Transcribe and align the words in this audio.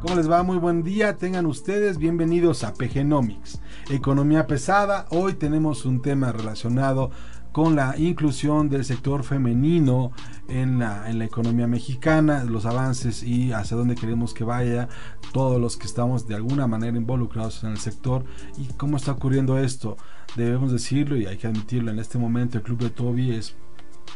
¿Cómo 0.00 0.16
les 0.16 0.30
va? 0.30 0.42
Muy 0.42 0.56
buen 0.56 0.82
día. 0.82 1.18
Tengan 1.18 1.44
ustedes 1.44 1.98
bienvenidos 1.98 2.64
a 2.64 2.72
PGnomics. 2.72 3.60
Economía 3.90 4.46
pesada. 4.46 5.06
Hoy 5.10 5.34
tenemos 5.34 5.84
un 5.84 6.00
tema 6.00 6.32
relacionado 6.32 7.10
con 7.52 7.76
la 7.76 7.96
inclusión 7.98 8.68
del 8.68 8.84
sector 8.84 9.24
femenino 9.24 10.12
en 10.48 10.78
la, 10.78 11.08
en 11.10 11.18
la 11.18 11.26
economía 11.26 11.66
mexicana, 11.66 12.44
los 12.44 12.64
avances 12.66 13.22
y 13.22 13.52
hacia 13.52 13.76
dónde 13.76 13.94
queremos 13.94 14.34
que 14.34 14.44
vaya 14.44 14.88
todos 15.32 15.60
los 15.60 15.76
que 15.76 15.86
estamos 15.86 16.26
de 16.26 16.34
alguna 16.34 16.66
manera 16.66 16.96
involucrados 16.96 17.62
en 17.64 17.70
el 17.70 17.78
sector 17.78 18.24
y 18.58 18.72
cómo 18.74 18.96
está 18.96 19.12
ocurriendo 19.12 19.58
esto. 19.58 19.96
Debemos 20.34 20.72
decirlo 20.72 21.16
y 21.16 21.26
hay 21.26 21.36
que 21.36 21.46
admitirlo, 21.46 21.90
en 21.90 21.98
este 21.98 22.18
momento 22.18 22.56
el 22.56 22.64
Club 22.64 22.78
de 22.78 22.90
Toby 22.90 23.32
es 23.32 23.54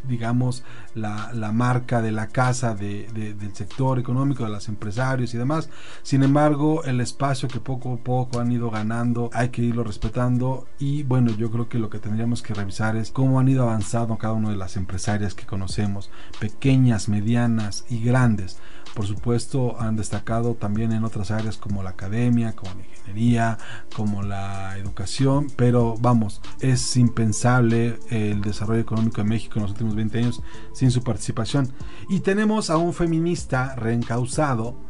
digamos, 0.04 0.64
la, 0.94 1.30
la, 1.32 1.52
marca 1.52 2.02
de 2.02 2.12
la 2.12 2.28
casa 2.28 2.74
de, 2.74 3.08
de, 3.14 3.34
del 3.34 3.54
sector 3.54 3.98
económico, 3.98 4.44
de 4.44 4.50
los 4.50 4.68
empresarios 4.68 5.34
y 5.34 5.38
demás. 5.38 5.68
Sin 6.02 6.22
embargo, 6.22 6.84
el 6.84 7.00
espacio 7.00 7.48
que 7.48 7.60
poco 7.60 7.94
a 7.94 7.96
poco 7.96 8.40
han 8.40 8.52
ido 8.52 8.70
ganando, 8.70 9.30
hay 9.32 9.50
que 9.50 9.62
irlo 9.62 9.84
respetando. 9.84 10.66
Y 10.78 11.02
bueno, 11.02 11.32
yo 11.32 11.50
creo 11.50 11.68
que 11.68 11.78
lo 11.78 11.90
que 11.90 11.98
tendríamos 11.98 12.42
que 12.42 12.54
revisar 12.54 12.96
es 12.96 13.10
cómo 13.10 13.40
han 13.40 13.48
ido 13.48 13.64
avanzando 13.64 14.16
cada 14.18 14.34
una 14.34 14.50
de 14.50 14.56
las 14.56 14.76
empresarias 14.76 15.34
que 15.34 15.46
conocemos, 15.46 16.10
pequeñas, 16.38 17.08
medianas 17.08 17.84
y 17.88 18.00
grandes 18.00 18.58
por 18.96 19.06
supuesto 19.06 19.78
han 19.78 19.94
destacado 19.94 20.54
también 20.54 20.90
en 20.90 21.04
otras 21.04 21.30
áreas 21.30 21.58
como 21.58 21.82
la 21.82 21.90
academia, 21.90 22.56
como 22.56 22.72
la 22.74 22.80
ingeniería, 22.80 23.58
como 23.94 24.22
la 24.22 24.78
educación, 24.78 25.48
pero 25.54 25.96
vamos, 26.00 26.40
es 26.60 26.96
impensable 26.96 27.98
el 28.08 28.40
desarrollo 28.40 28.80
económico 28.80 29.18
de 29.18 29.28
México 29.28 29.56
en 29.56 29.64
los 29.64 29.72
últimos 29.72 29.94
20 29.96 30.18
años 30.18 30.42
sin 30.72 30.90
su 30.90 31.04
participación. 31.04 31.70
Y 32.08 32.20
tenemos 32.20 32.70
a 32.70 32.78
un 32.78 32.94
feminista 32.94 33.76
reencausado, 33.76 34.80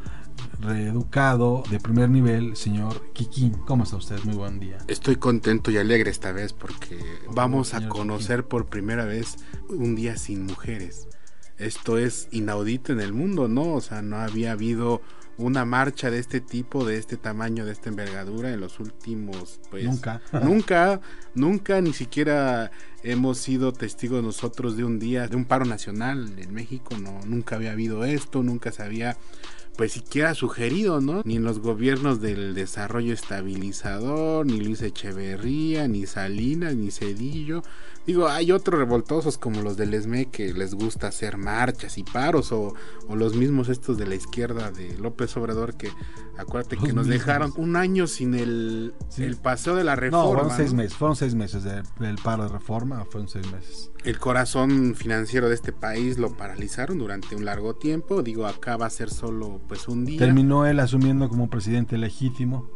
reeducado 0.61 1.65
de 1.69 1.81
primer 1.81 2.09
nivel, 2.09 2.55
señor 2.55 3.11
Kikín. 3.13 3.55
¿Cómo 3.67 3.83
está 3.83 3.97
usted? 3.97 4.23
Muy 4.23 4.37
buen 4.37 4.61
día. 4.61 4.79
Estoy 4.87 5.17
contento 5.17 5.73
y 5.73 5.79
alegre 5.79 6.13
esta 6.13 6.31
vez 6.31 6.53
porque 6.53 6.97
vamos 7.35 7.75
a 7.75 7.89
conocer 7.89 8.47
por 8.47 8.67
primera 8.67 9.05
vez 9.05 9.35
un 9.69 9.97
día 9.97 10.17
sin 10.17 10.47
mujeres 10.47 11.09
esto 11.59 11.99
es 11.99 12.29
inaudito 12.31 12.93
en 12.93 13.01
el 13.01 13.13
mundo, 13.13 13.49
¿no? 13.49 13.75
O 13.75 13.81
sea, 13.81 14.03
no 14.03 14.17
había 14.17 14.53
habido 14.53 15.01
una 15.39 15.65
marcha 15.65 16.11
de 16.11 16.19
este 16.19 16.41
tipo, 16.41 16.85
de 16.85 16.97
este 16.97 17.17
tamaño, 17.17 17.67
de 17.67 17.73
esta 17.73 17.91
envergadura 17.91 18.51
en 18.53 18.61
los 18.61 18.81
últimos, 18.81 19.61
pues... 19.71 19.85
Nunca. 19.85 20.23
nunca, 20.43 21.01
nunca, 21.35 21.81
ni 21.81 21.93
siquiera 21.93 22.71
hemos 23.03 23.39
sido 23.39 23.73
testigos 23.73 24.23
nosotros 24.23 24.77
de 24.77 24.85
un 24.85 24.99
día, 24.99 25.29
de 25.29 25.37
un 25.37 25.45
paro 25.45 25.65
nacional 25.65 26.33
en 26.39 26.55
México, 26.55 26.97
no, 26.99 27.21
nunca 27.27 27.57
había 27.57 27.73
habido 27.73 28.05
esto, 28.05 28.43
nunca 28.43 28.73
se 28.73 28.83
había 28.83 29.17
pues 29.77 29.93
siquiera 29.93 30.35
sugerido, 30.35 31.01
¿no? 31.03 31.21
Ni 31.25 31.37
en 31.37 31.45
los 31.45 31.59
gobiernos 31.59 32.23
del 32.23 32.55
desarrollo 32.55 33.13
estabilizador, 33.13 34.47
ni 34.47 34.59
Luis 34.59 34.81
Echeverría, 34.81 35.87
ni 35.87 36.07
Salinas, 36.07 36.75
ni 36.75 36.91
Cedillo. 36.91 37.63
Digo, 38.07 38.29
hay 38.29 38.53
otros 38.53 38.79
revoltosos 38.79 39.37
como 39.37 39.63
los 39.63 39.77
del 39.77 39.93
ESME 39.93 40.27
que 40.27 40.53
les 40.53 40.75
gusta 40.75 41.09
hacer 41.09 41.37
marchas 41.37 41.99
y 41.99 42.05
paros, 42.05 42.53
o, 42.53 42.73
o 43.09 43.17
los 43.17 43.35
mismos 43.35 43.69
estos 43.69 43.99
de 43.99 44.07
la 44.07 44.15
izquierda 44.15 44.71
de 44.71 44.97
López 44.99 45.37
Obrador 45.37 45.75
que, 45.75 45.91
acuérdate 46.39 46.77
que 46.77 46.93
nos 46.93 47.09
dejaron 47.09 47.53
un 47.57 47.75
año 47.75 48.07
sin 48.07 48.35
el, 48.35 48.95
sí. 49.09 49.25
el 49.25 49.37
paseo 49.37 49.75
de 49.75 49.83
la 49.83 49.97
reforma. 49.97 50.25
No, 50.25 50.33
fueron 50.33 50.57
seis 50.57 50.73
meses, 50.73 50.95
fueron 50.95 51.17
seis 51.17 51.35
meses 51.35 51.65
del 51.65 51.83
de, 51.99 52.23
paro 52.23 52.45
de 52.45 52.51
reforma, 52.51 53.05
fueron 53.07 53.29
seis 53.29 53.51
meses. 53.51 53.91
El 54.05 54.19
corazón 54.21 54.95
financiero 54.95 55.49
de 55.49 55.57
este 55.57 55.73
país 55.73 56.19
lo 56.19 56.37
paralizaron 56.37 56.99
durante 56.99 57.35
un 57.35 57.45
largo 57.45 57.75
tiempo, 57.75 58.23
digo, 58.23 58.47
acá 58.47 58.77
va 58.77 58.87
a 58.87 58.91
ser 58.91 59.11
solo 59.11 59.61
pues 59.67 59.89
un 59.89 60.05
día. 60.05 60.19
Terminó 60.21 60.65
él 60.65 60.79
asumiendo 60.79 61.29
como 61.29 61.51
presidente 61.51 61.99
legítimo. 61.99 62.76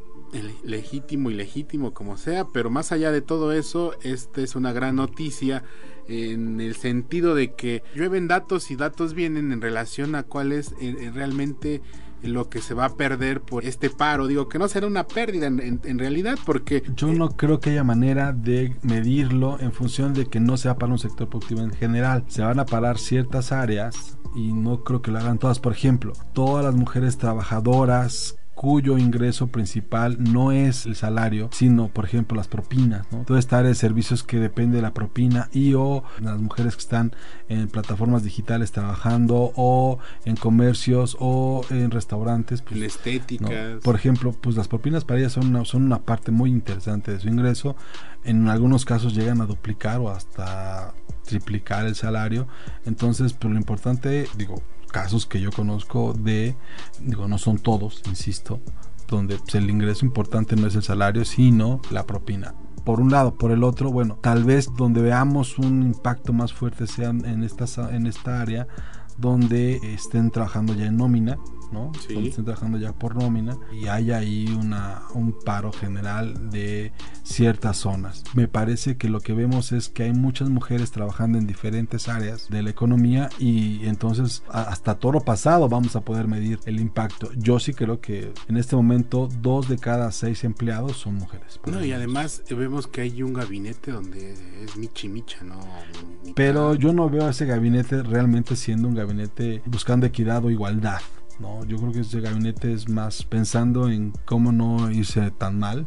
Legítimo 0.63 1.31
y 1.31 1.35
legítimo 1.35 1.93
como 1.93 2.17
sea, 2.17 2.47
pero 2.47 2.71
más 2.71 2.93
allá 2.93 3.11
de 3.11 3.21
todo 3.21 3.53
eso, 3.53 3.95
esta 4.03 4.41
es 4.41 4.55
una 4.55 4.73
gran 4.73 4.97
noticia 4.97 5.65
en 6.09 6.61
el 6.61 6.75
sentido 6.75 7.35
de 7.35 7.55
que 7.55 7.83
llueven 7.95 8.29
datos 8.29 8.71
y 8.71 8.77
datos 8.77 9.15
vienen 9.15 9.53
en 9.53 9.61
relación 9.61 10.15
a 10.15 10.25
cuál 10.25 10.53
es 10.53 10.75
eh, 10.81 11.11
realmente 11.15 11.83
lo 12.23 12.51
que 12.51 12.61
se 12.61 12.75
va 12.75 12.87
a 12.87 12.97
perder 12.97 13.41
por 13.41 13.65
este 13.65 13.91
paro. 13.91 14.27
Digo 14.27 14.49
que 14.49 14.59
no 14.59 14.69
será 14.69 14.87
una 14.87 15.07
pérdida 15.07 15.47
en, 15.47 15.99
realidad 15.99 16.39
porque... 16.45 16.83
Yo 16.95 17.13
no 17.13 17.27
eh, 17.27 17.35
creo 17.37 17.61
que 17.61 17.71
haya 17.71 17.85
manera 17.85 18.33
de 18.33 18.77
medirlo 18.83 19.59
en 19.61 19.73
función 19.73 20.13
de 20.13 20.27
que 20.27 20.41
no 20.41 20.57
sea 20.57 20.77
para 20.77 20.93
un 20.93 20.99
sector 20.99 21.29
productivo 21.29 21.63
en 21.63 21.73
general. 21.73 22.25
Se 22.29 22.43
van 22.43 22.59
a 22.59 22.67
parar 22.67 22.99
ciertas 22.99 23.53
áreas 23.53 24.19
y 24.35 24.53
no 24.53 24.85
creo 24.85 25.03
que 25.03 25.11
lo 25.11 25.19
hagan 25.19 25.39
todas. 25.39 25.61
Por 25.61 25.73
ejemplo, 25.73 26.13
todas 26.35 26.65
las 26.65 26.75
mujeres 26.75 27.17
trabajadoras 27.19 28.37
cuyo 28.61 28.99
ingreso 28.99 29.47
principal 29.47 30.19
no 30.23 30.53
es 30.53 30.85
el 30.85 30.95
salario, 30.95 31.49
sino 31.51 31.89
por 31.89 32.05
ejemplo 32.05 32.37
las 32.37 32.47
propinas, 32.47 33.11
¿no? 33.11 33.25
Toda 33.25 33.39
esta 33.39 33.57
área 33.57 33.71
de 33.71 33.75
servicios 33.75 34.23
que 34.23 34.39
depende 34.39 34.77
de 34.77 34.83
la 34.83 34.93
propina 34.93 35.49
y 35.51 35.73
o 35.73 36.05
las 36.21 36.39
mujeres 36.39 36.75
que 36.75 36.83
están 36.83 37.17
en 37.49 37.69
plataformas 37.69 38.23
digitales 38.23 38.71
trabajando 38.71 39.55
o 39.57 39.99
en 40.27 40.37
comercios 40.37 41.17
o 41.21 41.65
en 41.71 41.91
restaurantes. 41.91 42.61
Pues, 42.61 42.77
en 42.77 42.83
estéticas. 42.83 43.51
¿no? 43.51 43.81
Por 43.81 43.95
ejemplo, 43.95 44.33
pues 44.39 44.57
las 44.57 44.69
propinas 44.69 45.07
para 45.07 45.21
ellas 45.21 45.33
son 45.33 45.47
una, 45.47 45.65
son 45.65 45.85
una 45.85 46.03
parte 46.03 46.31
muy 46.31 46.51
interesante 46.51 47.13
de 47.13 47.21
su 47.21 47.29
ingreso. 47.29 47.77
En 48.25 48.47
algunos 48.49 48.85
casos 48.85 49.15
llegan 49.15 49.41
a 49.41 49.47
duplicar 49.47 50.01
o 50.01 50.11
hasta 50.11 50.93
triplicar 51.25 51.87
el 51.87 51.95
salario. 51.95 52.47
Entonces, 52.85 53.33
pero 53.33 53.55
lo 53.55 53.59
importante, 53.59 54.29
digo, 54.37 54.63
casos 54.91 55.27
que 55.27 55.41
yo 55.41 55.51
conozco 55.51 56.13
de, 56.13 56.57
digo, 57.01 57.29
no 57.29 57.39
son 57.39 57.59
todos, 57.59 58.03
insisto, 58.07 58.61
donde 59.09 59.39
pues, 59.39 59.55
el 59.55 59.71
ingreso 59.71 60.05
importante 60.05 60.57
no 60.57 60.67
es 60.67 60.75
el 60.75 60.83
salario, 60.83 61.25
sino 61.25 61.81
la 61.91 62.07
propina. 62.07 62.55
Por 62.85 63.01
un 63.01 63.11
lado, 63.11 63.35
por 63.35 63.51
el 63.51 63.63
otro, 63.63 63.91
bueno, 63.91 64.19
tal 64.23 64.45
vez 64.45 64.69
donde 64.77 65.03
veamos 65.03 65.59
un 65.59 65.83
impacto 65.83 66.33
más 66.33 66.53
fuerte 66.53 66.87
sea 66.87 67.11
en 67.11 67.45
esta, 67.45 67.95
en 67.95 68.07
esta 68.07 68.41
área 68.41 68.67
donde 69.19 69.77
estén 69.95 70.31
trabajando 70.31 70.75
ya 70.75 70.87
en 70.87 70.97
nómina, 70.97 71.39
¿no? 71.73 71.93
Sí. 72.07 72.15
Donde 72.15 72.31
estén 72.31 72.45
trabajando 72.45 72.79
ya 72.79 72.93
por 72.93 73.17
nómina 73.17 73.57
y 73.73 73.89
haya 73.89 74.19
ahí 74.19 74.47
una, 74.59 75.03
un 75.15 75.33
paro 75.45 75.73
general 75.73 76.51
de 76.51 76.93
ciertas 77.23 77.79
zonas. 77.79 78.25
Me 78.35 78.49
parece 78.49 78.97
que 78.97 79.09
lo 79.09 79.21
que 79.21 79.33
vemos 79.33 79.73
es 79.73 79.89
que 79.89 80.05
hay 80.05 80.13
muchas 80.13 80.51
mujeres 80.51 80.91
trabajando 80.91 81.39
en 81.39 81.47
diferentes 81.47 82.09
áreas 82.09 82.49
de 82.49 82.63
la 82.63 82.71
economía 82.71 83.29
y 83.39 83.87
entonces 83.87 84.43
hasta 84.49 84.99
toro 84.99 85.21
pasado 85.21 85.69
vamos 85.69 85.97
a 85.97 86.01
poder 86.01 86.27
medir 86.27 86.59
el 86.67 86.81
impacto. 86.81 87.31
Yo 87.37 87.59
sí 87.59 87.73
creo 87.73 88.01
que 88.01 88.33
en 88.49 88.57
este 88.57 88.77
momento 88.77 89.29
dos 89.41 89.69
de 89.69 89.79
cada 89.79 90.11
seis 90.13 90.45
empleados 90.45 90.97
son 90.97 91.15
mujeres. 91.17 91.61
No, 91.67 91.85
y 91.85 91.93
además 91.93 92.43
vemos 92.51 92.87
que 92.87 93.03
hay 93.03 93.23
un 93.23 93.33
gabinete 93.33 93.93
donde 93.93 94.33
es 94.65 94.77
michi 94.77 95.09
micha, 95.09 95.43
¿no? 95.45 95.61
Pero 96.35 96.75
yo 96.75 96.93
no 96.93 97.09
veo 97.09 97.27
a 97.27 97.31
ese 97.31 97.47
gabinete 97.47 98.03
realmente 98.03 98.57
siendo 98.57 98.89
un 98.89 98.95
gabinete 98.95 99.63
buscando 99.67 100.07
equidad 100.07 100.45
o 100.45 100.51
igualdad. 100.51 101.01
No, 101.41 101.65
yo 101.65 101.79
creo 101.79 101.93
que 101.93 102.01
ese 102.01 102.21
gabinete 102.21 102.73
es 102.73 102.89
más 102.89 103.25
pensando 103.25 103.89
en 103.89 104.13
cómo 104.27 104.53
no 104.53 104.91
irse 104.91 105.31
tan 105.31 105.59
mal, 105.59 105.87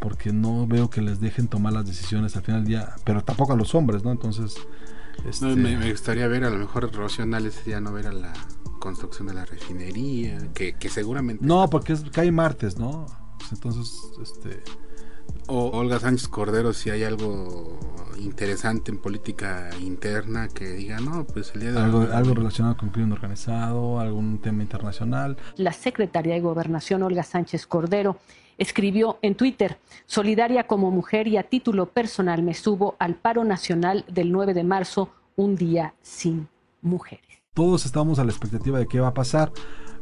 porque 0.00 0.32
no 0.32 0.66
veo 0.66 0.90
que 0.90 1.02
les 1.02 1.20
dejen 1.20 1.48
tomar 1.48 1.72
las 1.72 1.86
decisiones 1.86 2.36
al 2.36 2.42
final 2.42 2.62
del 2.62 2.68
día, 2.68 2.94
pero 3.04 3.24
tampoco 3.24 3.52
a 3.52 3.56
los 3.56 3.74
hombres, 3.74 4.04
¿no? 4.04 4.12
Entonces, 4.12 4.54
este... 5.24 5.44
no, 5.44 5.56
me, 5.56 5.76
me, 5.76 5.90
gustaría 5.90 6.28
ver 6.28 6.44
a 6.44 6.50
lo 6.50 6.58
mejor 6.58 6.94
racionales 6.94 7.64
ya 7.64 7.80
no 7.80 7.92
ver 7.92 8.06
a 8.06 8.12
la 8.12 8.32
construcción 8.78 9.26
de 9.26 9.34
la 9.34 9.44
refinería, 9.44 10.52
que, 10.54 10.74
que 10.74 10.88
seguramente... 10.88 11.44
No, 11.44 11.68
porque 11.68 11.92
es, 11.92 12.02
cae 12.10 12.30
martes, 12.30 12.78
¿no? 12.78 13.06
Entonces, 13.50 13.92
este... 14.22 14.62
O 15.48 15.70
Olga 15.70 16.00
Sánchez 16.00 16.28
Cordero, 16.28 16.72
si 16.72 16.90
hay 16.90 17.04
algo 17.04 17.78
interesante 18.18 18.90
en 18.90 18.98
política 18.98 19.70
interna 19.80 20.48
que 20.48 20.72
diga, 20.72 20.98
no, 20.98 21.24
pues 21.24 21.52
el 21.54 21.60
día 21.60 21.72
de 21.72 21.80
algo, 21.80 22.06
algo 22.12 22.34
relacionado 22.34 22.76
con 22.76 22.88
crimen 22.88 23.12
organizado, 23.12 24.00
algún 24.00 24.38
tema 24.38 24.62
internacional. 24.62 25.36
La 25.56 25.72
secretaria 25.72 26.34
de 26.34 26.40
Gobernación, 26.40 27.02
Olga 27.02 27.22
Sánchez 27.22 27.66
Cordero, 27.66 28.18
escribió 28.58 29.18
en 29.22 29.34
Twitter, 29.34 29.78
solidaria 30.06 30.66
como 30.66 30.90
mujer 30.90 31.28
y 31.28 31.36
a 31.36 31.42
título 31.44 31.86
personal 31.86 32.42
me 32.42 32.54
subo 32.54 32.96
al 32.98 33.14
paro 33.14 33.44
nacional 33.44 34.04
del 34.08 34.32
9 34.32 34.54
de 34.54 34.64
marzo, 34.64 35.10
un 35.36 35.56
día 35.56 35.94
sin 36.02 36.48
mujeres. 36.82 37.26
Todos 37.56 37.86
estamos 37.86 38.18
a 38.18 38.24
la 38.24 38.32
expectativa 38.32 38.78
de 38.78 38.86
qué 38.86 39.00
va 39.00 39.08
a 39.08 39.14
pasar. 39.14 39.50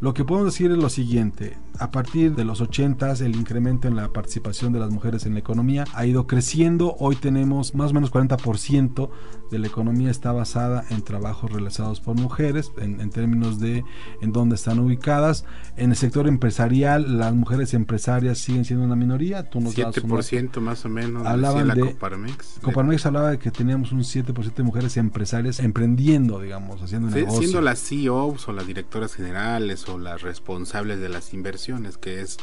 Lo 0.01 0.13
que 0.13 0.25
podemos 0.25 0.53
decir 0.53 0.73
es 0.73 0.77
lo 0.77 0.89
siguiente, 0.89 1.57
a 1.79 1.93
partir 1.93 2.35
de 2.35 2.45
los 2.45 2.61
80 2.61 3.13
el 3.21 3.37
incremento 3.37 3.87
en 3.87 3.95
la 3.95 4.13
participación 4.13 4.73
de 4.73 4.81
las 4.81 4.91
mujeres 4.91 5.25
en 5.25 5.35
la 5.35 5.41
economía 5.41 5.85
ha 5.95 6.05
ido 6.05 6.27
creciendo, 6.27 6.97
hoy 6.99 7.17
tenemos 7.17 7.75
más 7.75 7.93
o 7.93 7.95
menos 7.95 8.13
40% 8.13 9.09
de 9.51 9.59
la 9.59 9.67
economía 9.67 10.11
está 10.11 10.33
basada 10.33 10.85
en 10.91 11.03
trabajos 11.03 11.53
realizados 11.53 12.01
por 12.01 12.17
mujeres, 12.17 12.73
en, 12.79 13.09
términos 13.11 13.61
de 13.61 13.85
en 14.21 14.33
dónde 14.33 14.57
están 14.57 14.79
ubicadas. 14.79 15.45
En 15.77 15.91
el 15.91 15.97
sector 15.97 16.27
empresarial, 16.27 17.19
las 17.19 17.35
mujeres 17.35 17.75
empresarias 17.75 18.39
siguen 18.39 18.65
siendo 18.65 18.85
una 18.85 18.97
minoría. 18.97 19.49
Tú 19.51 19.61
nos 19.61 19.77
7% 19.77 20.61
más 20.61 20.85
o 20.85 20.89
menos. 20.89 21.27
Hablaban 21.27 21.69
de 21.69 21.93
Coparmex. 21.93 22.59
Coparmex 22.63 23.07
hablaba 23.07 23.31
de 23.31 23.39
que 23.39 23.51
teníamos 23.51 23.93
un 23.93 24.01
7% 24.01 24.55
de 24.55 24.63
mujeres 24.63 24.97
empresarias 24.97 25.61
emprendiendo, 25.61 26.41
digamos, 26.41 26.83
haciendo 26.83 27.11
negocios. 27.11 27.44
Siendo 27.45 27.61
las 27.61 27.81
CEOs 27.81 28.49
o 28.49 28.53
las 28.53 28.67
directoras 28.67 29.15
generales 29.15 29.89
o 29.89 29.99
las 29.99 30.23
responsables 30.23 31.01
de 31.01 31.09
las 31.09 31.35
inversiones, 31.35 31.99
que 31.99 32.21
es, 32.21 32.39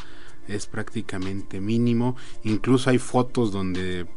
es 0.48 0.68
prácticamente 0.68 1.60
mínimo. 1.60 2.16
Incluso 2.44 2.90
hay 2.90 2.98
fotos 2.98 3.52
donde 3.52 4.08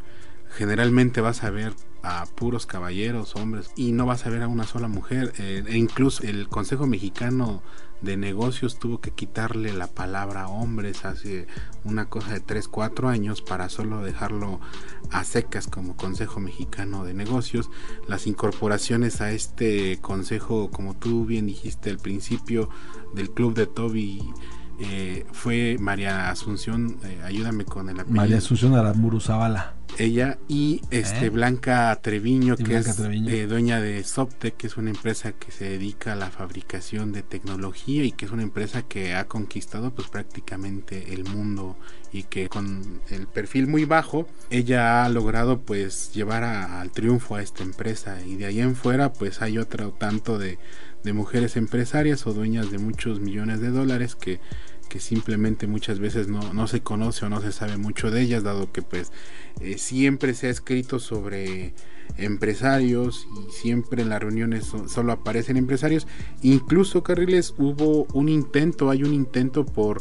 generalmente 0.56 1.20
vas 1.20 1.42
a 1.42 1.50
ver 1.50 1.72
a 2.04 2.26
puros 2.26 2.66
caballeros, 2.66 3.34
hombres, 3.36 3.70
y 3.76 3.92
no 3.92 4.06
vas 4.06 4.26
a 4.26 4.30
ver 4.30 4.42
a 4.42 4.48
una 4.48 4.64
sola 4.64 4.88
mujer. 4.88 5.32
Eh, 5.38 5.64
e 5.66 5.76
incluso 5.76 6.22
el 6.22 6.48
Consejo 6.48 6.86
Mexicano 6.86 7.62
de 8.00 8.16
Negocios 8.16 8.78
tuvo 8.78 9.00
que 9.00 9.10
quitarle 9.10 9.72
la 9.72 9.86
palabra 9.86 10.48
hombres 10.48 11.04
hace 11.04 11.46
una 11.84 12.06
cosa 12.06 12.34
de 12.34 12.40
3, 12.40 12.68
4 12.68 13.08
años 13.08 13.40
para 13.40 13.68
solo 13.68 14.02
dejarlo 14.02 14.60
a 15.10 15.24
secas 15.24 15.66
como 15.66 15.96
Consejo 15.96 16.38
Mexicano 16.38 17.04
de 17.04 17.14
Negocios. 17.14 17.70
Las 18.06 18.26
incorporaciones 18.26 19.20
a 19.20 19.32
este 19.32 19.98
consejo, 20.00 20.70
como 20.70 20.94
tú 20.94 21.24
bien 21.24 21.46
dijiste 21.46 21.90
al 21.90 21.98
principio, 21.98 22.68
del 23.14 23.30
club 23.30 23.54
de 23.54 23.66
Toby 23.66 24.22
eh, 24.80 25.24
fue 25.32 25.76
María 25.80 26.30
Asunción, 26.30 26.98
eh, 27.04 27.20
ayúdame 27.24 27.64
con 27.64 27.88
el 27.88 28.00
apellido. 28.00 28.16
María 28.16 28.38
Asunción 28.38 28.74
Aramuru 28.74 29.20
Zavala. 29.20 29.74
Ella 29.98 30.38
y 30.48 30.80
este 30.90 31.26
¿Eh? 31.26 31.30
Blanca 31.30 31.98
Treviño, 32.02 32.56
que 32.56 32.76
es 32.76 32.96
dueña 32.96 33.80
de 33.80 34.02
Soptec, 34.02 34.56
que 34.56 34.66
es 34.66 34.76
una 34.76 34.90
empresa 34.90 35.32
que 35.32 35.52
se 35.52 35.68
dedica 35.68 36.12
a 36.12 36.16
la 36.16 36.30
fabricación 36.30 37.12
de 37.12 37.22
tecnología 37.22 38.04
y 38.04 38.12
que 38.12 38.24
es 38.24 38.32
una 38.32 38.42
empresa 38.42 38.82
que 38.82 39.14
ha 39.14 39.26
conquistado 39.26 39.94
pues 39.94 40.08
prácticamente 40.08 41.14
el 41.14 41.24
mundo 41.24 41.76
y 42.12 42.24
que 42.24 42.48
con 42.48 43.00
el 43.10 43.26
perfil 43.26 43.66
muy 43.66 43.84
bajo 43.84 44.26
ella 44.50 45.04
ha 45.04 45.08
logrado 45.08 45.60
pues 45.60 46.12
llevar 46.12 46.44
al 46.44 46.90
triunfo 46.90 47.36
a 47.36 47.42
esta 47.42 47.62
empresa 47.62 48.20
y 48.24 48.36
de 48.36 48.46
ahí 48.46 48.60
en 48.60 48.76
fuera 48.76 49.12
pues 49.12 49.42
hay 49.42 49.58
otro 49.58 49.90
tanto 49.92 50.38
de 50.38 50.58
de 51.04 51.12
mujeres 51.12 51.56
empresarias 51.56 52.26
o 52.26 52.32
dueñas 52.32 52.70
de 52.70 52.78
muchos 52.78 53.20
millones 53.20 53.60
de 53.60 53.70
dólares 53.70 54.16
que, 54.16 54.40
que 54.94 55.00
simplemente 55.00 55.66
muchas 55.66 55.98
veces 55.98 56.28
no, 56.28 56.54
no, 56.54 56.68
se 56.68 56.80
conoce 56.80 57.26
o 57.26 57.28
no 57.28 57.40
se 57.40 57.50
sabe 57.50 57.76
mucho 57.76 58.12
de 58.12 58.20
ellas, 58.22 58.44
dado 58.44 58.70
que 58.70 58.80
pues 58.80 59.10
eh, 59.60 59.76
siempre 59.76 60.34
se 60.34 60.46
ha 60.46 60.50
escrito 60.50 61.00
sobre 61.00 61.74
empresarios 62.16 63.26
y 63.36 63.50
siempre 63.50 64.02
en 64.02 64.10
las 64.10 64.22
reuniones 64.22 64.70
solo 64.86 65.10
aparecen 65.10 65.56
empresarios. 65.56 66.06
Incluso 66.42 67.02
Carriles 67.02 67.54
hubo 67.58 68.06
un 68.12 68.28
intento, 68.28 68.88
hay 68.88 69.02
un 69.02 69.12
intento 69.12 69.66
por 69.66 70.00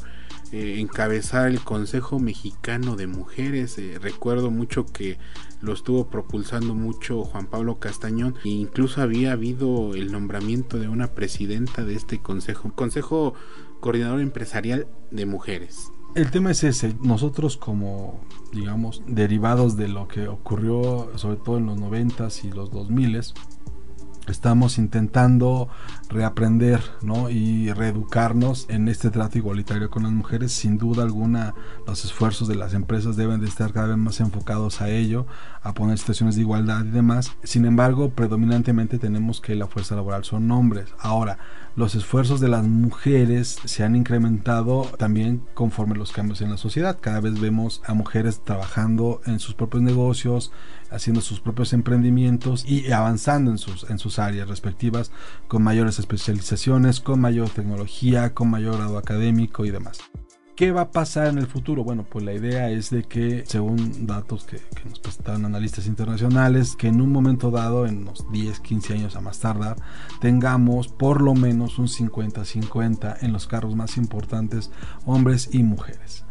eh, 0.51 0.75
encabezar 0.79 1.47
el 1.47 1.61
Consejo 1.61 2.19
Mexicano 2.19 2.95
de 2.95 3.07
Mujeres. 3.07 3.79
Eh, 3.79 3.97
recuerdo 3.99 4.51
mucho 4.51 4.85
que 4.85 5.17
lo 5.59 5.73
estuvo 5.73 6.07
propulsando 6.07 6.75
mucho 6.75 7.23
Juan 7.23 7.47
Pablo 7.47 7.79
Castañón 7.79 8.35
e 8.45 8.49
incluso 8.49 9.01
había 9.01 9.31
habido 9.31 9.95
el 9.95 10.11
nombramiento 10.11 10.77
de 10.77 10.87
una 10.87 11.07
presidenta 11.07 11.83
de 11.83 11.95
este 11.95 12.19
consejo, 12.19 12.71
Consejo 12.75 13.33
Coordinador 13.83 14.21
Empresarial 14.21 14.87
de 15.11 15.25
Mujeres. 15.25 15.91
El 16.15 16.31
tema 16.31 16.51
es 16.51 16.63
ese, 16.63 16.95
nosotros 17.01 17.57
como, 17.57 18.21
digamos, 18.53 19.03
derivados 19.07 19.75
de 19.75 19.89
lo 19.89 20.07
que 20.07 20.29
ocurrió 20.29 21.11
sobre 21.17 21.35
todo 21.35 21.57
en 21.57 21.65
los 21.65 21.77
noventas 21.77 22.45
y 22.45 22.49
los 22.49 22.71
dos 22.71 22.89
miles, 22.89 23.33
estamos 24.27 24.77
intentando 24.77 25.69
reaprender 26.09 26.81
¿no? 27.01 27.29
y 27.29 27.71
reeducarnos 27.71 28.65
en 28.69 28.87
este 28.87 29.09
trato 29.09 29.37
igualitario 29.37 29.89
con 29.89 30.03
las 30.03 30.11
mujeres. 30.11 30.51
Sin 30.51 30.77
duda 30.77 31.03
alguna, 31.03 31.55
los 31.87 32.05
esfuerzos 32.05 32.47
de 32.47 32.55
las 32.55 32.73
empresas 32.73 33.15
deben 33.15 33.41
de 33.41 33.47
estar 33.47 33.73
cada 33.73 33.87
vez 33.87 33.97
más 33.97 34.19
enfocados 34.19 34.81
a 34.81 34.89
ello, 34.89 35.25
a 35.61 35.73
poner 35.73 35.97
situaciones 35.97 36.35
de 36.35 36.41
igualdad 36.41 36.85
y 36.85 36.91
demás. 36.91 37.31
Sin 37.43 37.65
embargo, 37.65 38.09
predominantemente 38.11 38.99
tenemos 38.99 39.41
que 39.41 39.55
la 39.55 39.67
fuerza 39.67 39.95
laboral 39.95 40.23
son 40.23 40.49
hombres. 40.51 40.93
Ahora, 40.99 41.37
los 41.75 41.95
esfuerzos 41.95 42.39
de 42.39 42.49
las 42.49 42.63
mujeres 42.63 43.57
se 43.65 43.83
han 43.83 43.95
incrementado 43.95 44.83
también 44.99 45.41
conforme 45.55 45.95
los 45.95 46.11
cambios 46.11 46.41
en 46.41 46.51
la 46.51 46.57
sociedad. 46.57 46.99
Cada 47.01 47.19
vez 47.19 47.39
vemos 47.39 47.81
a 47.85 47.95
mujeres 47.95 48.41
trabajando 48.43 49.21
en 49.25 49.39
sus 49.39 49.55
propios 49.55 49.81
negocios, 49.81 50.51
haciendo 50.93 51.21
sus 51.21 51.39
propios 51.39 51.73
emprendimientos 51.73 52.65
y 52.65 52.91
avanzando 52.91 53.51
en 53.51 53.57
sus, 53.57 53.89
en 53.89 53.99
sus 53.99 54.19
áreas 54.19 54.47
respectivas 54.47 55.11
con 55.47 55.63
mayores 55.63 55.99
especializaciones, 55.99 56.99
con 56.99 57.19
mayor 57.19 57.49
tecnología, 57.49 58.33
con 58.33 58.49
mayor 58.49 58.77
grado 58.77 58.97
académico 58.97 59.65
y 59.65 59.71
demás. 59.71 59.99
¿Qué 60.55 60.71
va 60.71 60.81
a 60.81 60.91
pasar 60.91 61.27
en 61.27 61.39
el 61.39 61.47
futuro? 61.47 61.83
Bueno, 61.83 62.05
pues 62.07 62.23
la 62.23 62.31
idea 62.31 62.69
es 62.69 62.91
de 62.91 63.03
que, 63.03 63.43
según 63.47 64.05
datos 64.05 64.45
que, 64.45 64.61
nos 64.87 64.99
presentaron 64.99 65.45
analistas 65.45 65.87
internacionales, 65.87 66.75
que 66.75 66.89
en 66.89 67.01
un 67.01 67.11
momento 67.11 67.49
dado, 67.49 67.87
en 67.87 68.03
unos 68.03 68.31
10, 68.31 68.59
15 68.59 68.93
años 68.93 69.15
a 69.15 69.21
más 69.21 69.39
tardar, 69.39 69.77
tengamos 70.21 70.89
por 70.89 71.23
lo 71.23 71.33
menos 71.33 71.79
un 71.79 71.87
50-50 71.87 73.17
en 73.21 73.33
los 73.33 73.47
carros 73.47 73.75
más 73.75 73.97
importantes, 73.97 74.69
hombres 75.05 75.49
y 75.51 75.63
mujeres. 75.63 76.23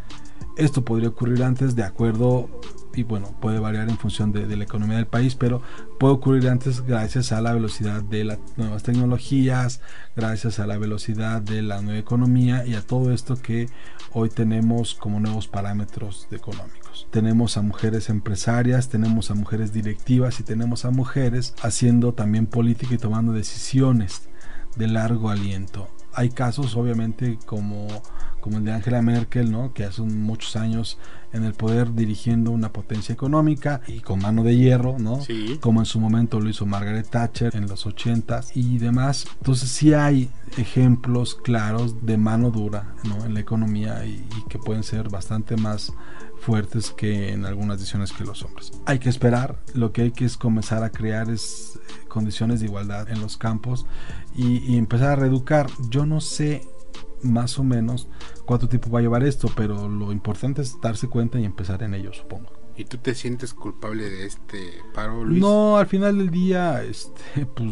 Esto 0.57 0.85
podría 0.85 1.09
ocurrir 1.09 1.43
antes 1.43 1.75
de 1.75 1.83
acuerdo 1.83 2.49
y 2.95 3.03
bueno, 3.05 3.35
puede 3.41 3.59
variar 3.59 3.89
en 3.89 3.99
función 3.99 4.33
de, 4.33 4.57
la 4.57 4.65
economía 4.65 4.97
del 4.97 5.07
país, 5.07 5.35
pero 5.35 5.63
puede 5.99 6.15
ocurrir 6.15 6.49
antes 6.49 6.83
gracias 6.83 7.33
a 7.33 7.41
la 7.41 7.53
velocidad 7.53 8.03
de 8.03 8.25
las 8.25 8.39
nuevas 8.57 8.83
tecnologías, 8.83 9.81
gracias 10.17 10.59
a 10.59 10.67
la 10.67 10.79
velocidad 10.79 11.41
de 11.41 11.63
la 11.63 11.81
nueva 11.81 11.99
economía 11.99 12.67
y 12.67 12.75
a 12.75 12.83
todo 12.83 13.13
esto 13.13 13.37
que 13.37 13.69
hoy 14.13 14.29
tenemos 14.29 14.95
como 14.95 15.21
nuevos 15.21 15.49
parámetros 15.49 16.29
económicos. 16.31 17.09
Tenemos 17.11 17.57
a 17.57 17.63
mujeres 17.63 18.09
empresarias, 18.11 18.89
tenemos 18.89 19.31
a 19.31 19.35
mujeres 19.35 19.73
directivas 19.73 20.39
y 20.41 20.43
tenemos 20.43 20.85
a 20.85 20.91
mujeres 20.91 21.55
haciendo 21.63 22.13
también 22.13 22.47
política 22.47 22.95
y 22.95 22.99
tomando 22.99 23.33
decisiones 23.33 24.29
de 24.77 24.89
largo 24.89 25.31
aliento. 25.31 25.89
Hay 26.15 26.31
casos 26.31 26.77
obviamente 26.77 27.39
como 27.47 27.89
como 28.43 28.59
el 28.59 28.65
de 28.65 28.73
Angela 28.73 29.01
Merkel, 29.03 29.53
¿no? 29.53 29.73
que 29.73 29.85
hace 29.85 30.03
muchos 30.03 30.57
años 30.57 30.99
en 31.33 31.45
el 31.45 31.55
poder 31.55 31.95
dirigiendo 31.95 32.51
una 32.51 32.73
potencia 32.73 33.13
económica 33.13 33.81
y 33.87 34.01
con 34.01 34.21
mano 34.21 34.43
de 34.43 34.57
hierro, 34.57 34.99
¿no? 34.99 35.21
Como 35.61 35.81
en 35.81 35.87
su 35.87 36.01
momento 36.01 36.41
lo 36.41 36.49
hizo 36.49 36.67
Margaret 36.67 37.09
Thatcher 37.09 37.55
en 37.57 37.69
los 37.69 37.87
80 37.87 38.41
y 38.55 38.79
demás. 38.79 39.27
Entonces 39.39 39.71
sí 39.71 39.95
hay 39.95 40.31
ejemplos 40.57 41.35
claros 41.35 42.05
de 42.05 42.19
mano 42.19 42.51
dura 42.51 42.95
¿no? 43.05 43.25
en 43.25 43.35
la 43.35 43.41
economía 43.41 44.05
y, 44.05 44.11
y 44.11 44.49
que 44.49 44.59
pueden 44.59 44.83
ser 44.83 45.09
bastante 45.09 45.57
más 45.57 45.93
fuertes 46.43 46.91
que 46.91 47.33
en 47.33 47.47
algunas 47.47 47.79
decisiones 47.79 48.13
que 48.13 48.25
los 48.25 48.43
hombres. 48.43 48.73
Hay 48.85 48.99
que 48.99 49.09
esperar, 49.09 49.59
lo 49.75 49.93
que 49.93 50.03
hay 50.03 50.11
que 50.11 50.25
es 50.25 50.37
comenzar 50.37 50.83
a 50.83 50.91
crear 50.91 51.31
es 51.31 51.77
eh, 51.77 52.09
condiciones 52.09 52.61
de 52.61 52.67
igualdad 52.67 53.09
en 53.09 53.21
los 53.21 53.37
campos 53.37 53.87
y, 54.35 54.59
y 54.59 54.77
empezar 54.77 55.11
a 55.11 55.17
reeducar. 55.17 55.69
Yo 55.89 56.05
no 56.05 56.21
sé 56.21 56.67
más 57.23 57.59
o 57.59 57.65
menos 57.65 58.09
cuánto 58.45 58.69
tiempo 58.69 58.91
va 58.91 58.99
a 58.99 59.03
llevar 59.03 59.23
esto, 59.25 59.51
pero 59.55 59.89
lo 59.89 60.13
importante 60.13 60.63
es 60.63 60.81
darse 60.81 61.09
cuenta 61.09 61.39
y 61.39 61.45
empezar 61.45 61.83
en 61.83 61.95
ello, 61.95 62.13
supongo. 62.13 62.51
¿Y 62.77 62.85
tú 62.85 62.99
te 62.99 63.15
sientes 63.15 63.53
culpable 63.53 64.09
de 64.09 64.27
este 64.27 64.73
paro, 64.95 65.25
Luis? 65.25 65.41
No, 65.41 65.77
al 65.77 65.87
final 65.87 66.19
del 66.19 66.31
día, 66.31 66.83
este, 66.83 67.47
pues 67.55 67.71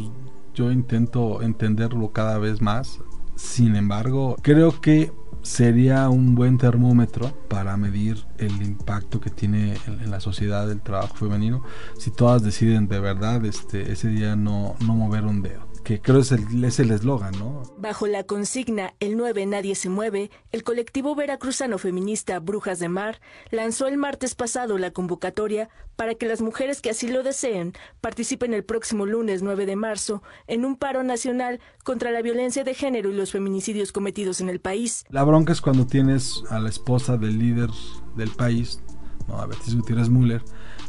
yo 0.54 0.70
intento 0.70 1.42
entenderlo 1.42 2.12
cada 2.12 2.38
vez 2.38 2.60
más. 2.60 3.00
Sin 3.34 3.76
embargo, 3.76 4.36
creo 4.42 4.80
que 4.80 5.12
sería 5.42 6.08
un 6.10 6.34
buen 6.34 6.58
termómetro 6.58 7.32
para 7.48 7.76
medir 7.76 8.26
el 8.38 8.60
impacto 8.62 9.20
que 9.20 9.30
tiene 9.30 9.78
en, 9.86 10.10
la 10.10 10.20
sociedad 10.20 10.70
el 10.70 10.82
trabajo 10.82 11.14
femenino 11.14 11.62
si 11.98 12.10
todas 12.10 12.42
deciden 12.42 12.88
de 12.88 13.00
verdad 13.00 13.42
este 13.46 13.90
ese 13.90 14.08
día 14.08 14.36
no, 14.36 14.76
no 14.84 14.94
mover 14.94 15.24
un 15.24 15.40
dedo 15.40 15.69
que 15.84 16.00
creo 16.00 16.18
es 16.18 16.32
el 16.32 16.64
es 16.64 16.78
el 16.80 16.90
eslogan, 16.90 17.38
¿no? 17.38 17.62
Bajo 17.78 18.06
la 18.06 18.24
consigna 18.24 18.94
El 19.00 19.16
9 19.16 19.46
nadie 19.46 19.74
se 19.74 19.88
mueve, 19.88 20.30
el 20.52 20.62
colectivo 20.62 21.14
veracruzano 21.14 21.78
feminista 21.78 22.38
Brujas 22.38 22.78
de 22.78 22.88
Mar 22.88 23.20
lanzó 23.50 23.86
el 23.86 23.96
martes 23.96 24.34
pasado 24.34 24.78
la 24.78 24.90
convocatoria 24.90 25.68
para 25.96 26.14
que 26.14 26.26
las 26.26 26.40
mujeres 26.40 26.80
que 26.80 26.90
así 26.90 27.08
lo 27.08 27.22
deseen 27.22 27.74
participen 28.00 28.54
el 28.54 28.64
próximo 28.64 29.06
lunes 29.06 29.42
9 29.42 29.66
de 29.66 29.76
marzo 29.76 30.22
en 30.46 30.64
un 30.64 30.76
paro 30.76 31.02
nacional 31.02 31.60
contra 31.84 32.10
la 32.10 32.22
violencia 32.22 32.64
de 32.64 32.74
género 32.74 33.10
y 33.10 33.14
los 33.14 33.32
feminicidios 33.32 33.92
cometidos 33.92 34.40
en 34.40 34.48
el 34.48 34.60
país. 34.60 35.04
La 35.10 35.24
bronca 35.24 35.52
es 35.52 35.60
cuando 35.60 35.86
tienes 35.86 36.42
a 36.50 36.58
la 36.58 36.68
esposa 36.68 37.16
del 37.16 37.38
líder 37.38 37.70
del 38.16 38.30
país, 38.30 38.80
¿no? 39.28 39.38
a 39.38 39.46
Beatriz 39.46 39.74
Gutiérrez 39.74 40.08
Müller, 40.08 40.42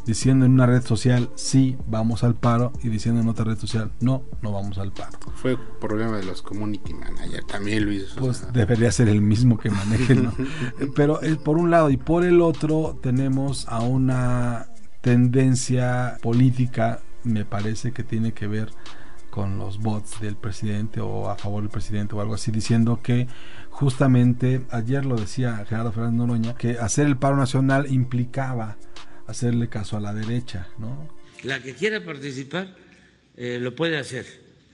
diciendo 0.06 0.46
en 0.46 0.52
una 0.52 0.66
red 0.66 0.82
social 0.82 1.30
sí, 1.34 1.76
vamos 1.86 2.24
al 2.24 2.34
paro 2.34 2.72
y 2.82 2.88
diciendo 2.88 3.20
en 3.20 3.28
otra 3.28 3.44
red 3.44 3.58
social 3.58 3.92
no, 4.00 4.22
no 4.40 4.52
vamos 4.52 4.78
al 4.78 4.92
paro. 4.92 5.18
Fue 5.34 5.56
problema 5.80 6.16
de 6.16 6.24
los 6.24 6.42
community 6.42 6.94
managers, 6.94 7.46
también 7.46 7.84
Luis. 7.84 8.14
Pues 8.18 8.52
debería 8.52 8.90
ser 8.92 9.08
el 9.08 9.20
mismo 9.20 9.58
que 9.58 9.70
maneje, 9.70 10.14
¿no? 10.14 10.32
Pero 10.96 11.20
es 11.22 11.36
por 11.36 11.58
un 11.58 11.70
lado 11.70 11.90
y 11.90 11.96
por 11.96 12.24
el 12.24 12.40
otro 12.40 12.98
tenemos 13.02 13.68
a 13.68 13.80
una 13.80 14.66
tendencia 15.00 16.18
política, 16.22 17.00
me 17.24 17.44
parece 17.44 17.92
que 17.92 18.04
tiene 18.04 18.32
que 18.32 18.46
ver 18.46 18.72
con 19.30 19.56
los 19.56 19.78
bots 19.78 20.20
del 20.20 20.36
presidente 20.36 21.00
o 21.00 21.30
a 21.30 21.36
favor 21.36 21.62
del 21.62 21.70
presidente 21.70 22.14
o 22.14 22.20
algo 22.20 22.34
así, 22.34 22.50
diciendo 22.50 23.00
que 23.02 23.28
justamente, 23.70 24.66
ayer 24.70 25.06
lo 25.06 25.16
decía 25.16 25.64
Gerardo 25.66 25.90
Fernández 25.90 26.18
Noroña, 26.18 26.54
que 26.54 26.78
hacer 26.78 27.06
el 27.06 27.16
paro 27.16 27.36
nacional 27.36 27.90
implicaba 27.90 28.76
hacerle 29.32 29.68
caso 29.68 29.96
a 29.96 30.00
la 30.00 30.14
derecha, 30.14 30.68
¿no? 30.78 31.08
La 31.42 31.60
que 31.62 31.74
quiera 31.74 32.04
participar 32.04 32.74
eh, 33.36 33.58
lo 33.60 33.74
puede 33.74 33.98
hacer. 33.98 34.26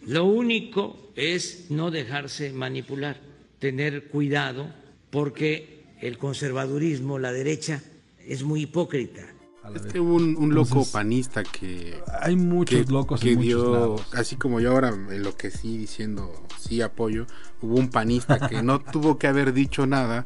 Lo 0.07 0.25
único 0.25 1.11
es 1.17 1.71
no 1.71 1.91
dejarse 1.91 2.53
manipular, 2.53 3.21
tener 3.59 4.09
cuidado, 4.09 4.69
porque 5.11 5.85
el 6.01 6.19
conservadurismo, 6.19 7.19
la 7.19 7.33
derecha, 7.33 7.83
es 8.27 8.43
muy 8.43 8.63
hipócrita. 8.63 9.23
Este 9.75 10.01
un, 10.01 10.37
un 10.37 10.55
loco 10.55 10.87
panista 10.91 11.43
que 11.43 12.01
hay 12.21 12.37
muchos 12.37 12.91
locos 12.91 13.21
que 13.21 13.33
en 13.33 13.41
dio 13.41 13.59
muchos 13.59 13.73
lados. 13.73 14.07
así 14.15 14.37
como 14.37 14.61
yo 14.61 14.73
ahora 14.73 14.89
en 14.89 15.23
lo 15.23 15.37
que 15.37 15.51
sí 15.51 15.77
diciendo 15.77 16.33
sí 16.59 16.81
apoyo 16.81 17.27
hubo 17.61 17.75
un 17.75 17.91
panista 17.91 18.49
que 18.49 18.63
no 18.63 18.81
tuvo 18.93 19.19
que 19.19 19.27
haber 19.27 19.53
dicho 19.53 19.87
nada 19.87 20.25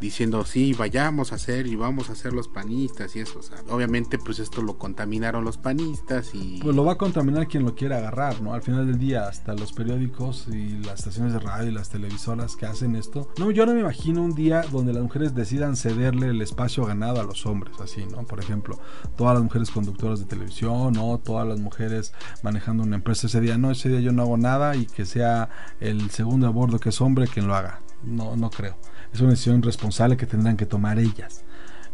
diciendo 0.00 0.44
sí 0.44 0.72
vayamos 0.74 1.32
a 1.32 1.36
hacer 1.36 1.66
y 1.66 1.76
vamos 1.76 2.10
a 2.10 2.12
hacer 2.12 2.32
los 2.32 2.48
panistas 2.48 3.16
y 3.16 3.20
eso 3.20 3.38
o 3.38 3.42
sea, 3.42 3.58
obviamente 3.70 4.18
pues 4.18 4.38
esto 4.38 4.62
lo 4.62 4.78
contaminaron 4.78 5.44
los 5.44 5.58
panistas 5.58 6.34
y 6.34 6.60
Pues 6.62 6.74
lo 6.74 6.84
va 6.84 6.92
a 6.92 6.98
contaminar 6.98 7.48
quien 7.48 7.64
lo 7.64 7.74
quiera 7.74 7.98
agarrar, 7.98 8.40
¿no? 8.40 8.54
Al 8.54 8.62
final 8.62 8.86
del 8.86 8.98
día, 8.98 9.26
hasta 9.28 9.54
los 9.54 9.72
periódicos 9.72 10.46
y 10.48 10.78
las 10.78 11.00
estaciones 11.00 11.32
de 11.32 11.38
radio 11.38 11.70
y 11.70 11.72
las 11.74 11.88
televisoras 11.88 12.56
que 12.56 12.66
hacen 12.66 12.96
esto. 12.96 13.28
No, 13.38 13.50
yo 13.50 13.66
no 13.66 13.74
me 13.74 13.80
imagino 13.80 14.22
un 14.22 14.34
día 14.34 14.62
donde 14.70 14.92
las 14.92 15.02
mujeres 15.02 15.34
decidan 15.34 15.76
cederle 15.76 16.28
el 16.28 16.42
espacio 16.42 16.84
ganado 16.84 17.20
a 17.20 17.24
los 17.24 17.46
hombres, 17.46 17.80
así, 17.80 18.04
¿no? 18.06 18.24
Por 18.24 18.40
ejemplo, 18.40 18.78
todas 19.16 19.34
las 19.34 19.42
mujeres 19.42 19.70
conductoras 19.70 20.20
de 20.20 20.26
televisión, 20.26 20.92
¿no? 20.92 21.18
Todas 21.18 21.46
las 21.46 21.60
mujeres 21.60 22.12
manejando 22.42 22.82
una 22.82 22.96
empresa 22.96 23.26
ese 23.26 23.40
día, 23.40 23.58
no, 23.58 23.70
ese 23.70 23.88
día 23.88 24.00
yo 24.00 24.12
no 24.12 24.22
hago 24.22 24.36
nada 24.36 24.76
y 24.76 24.86
que 24.86 25.04
sea 25.04 25.48
el 25.80 26.10
segundo 26.10 26.46
a 26.46 26.50
bordo 26.50 26.78
que 26.78 26.90
es 26.90 27.00
hombre 27.00 27.26
quien 27.28 27.46
lo 27.46 27.54
haga. 27.54 27.80
No, 28.04 28.36
no 28.36 28.50
creo. 28.50 28.76
Es 29.12 29.20
una 29.20 29.30
decisión 29.30 29.62
responsable 29.62 30.16
que 30.16 30.26
tendrán 30.26 30.56
que 30.56 30.66
tomar 30.66 30.98
ellas. 30.98 31.44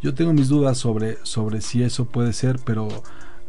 Yo 0.00 0.14
tengo 0.14 0.32
mis 0.32 0.48
dudas 0.48 0.78
sobre, 0.78 1.18
sobre 1.22 1.60
si 1.60 1.82
eso 1.82 2.06
puede 2.06 2.32
ser, 2.32 2.58
pero 2.64 2.88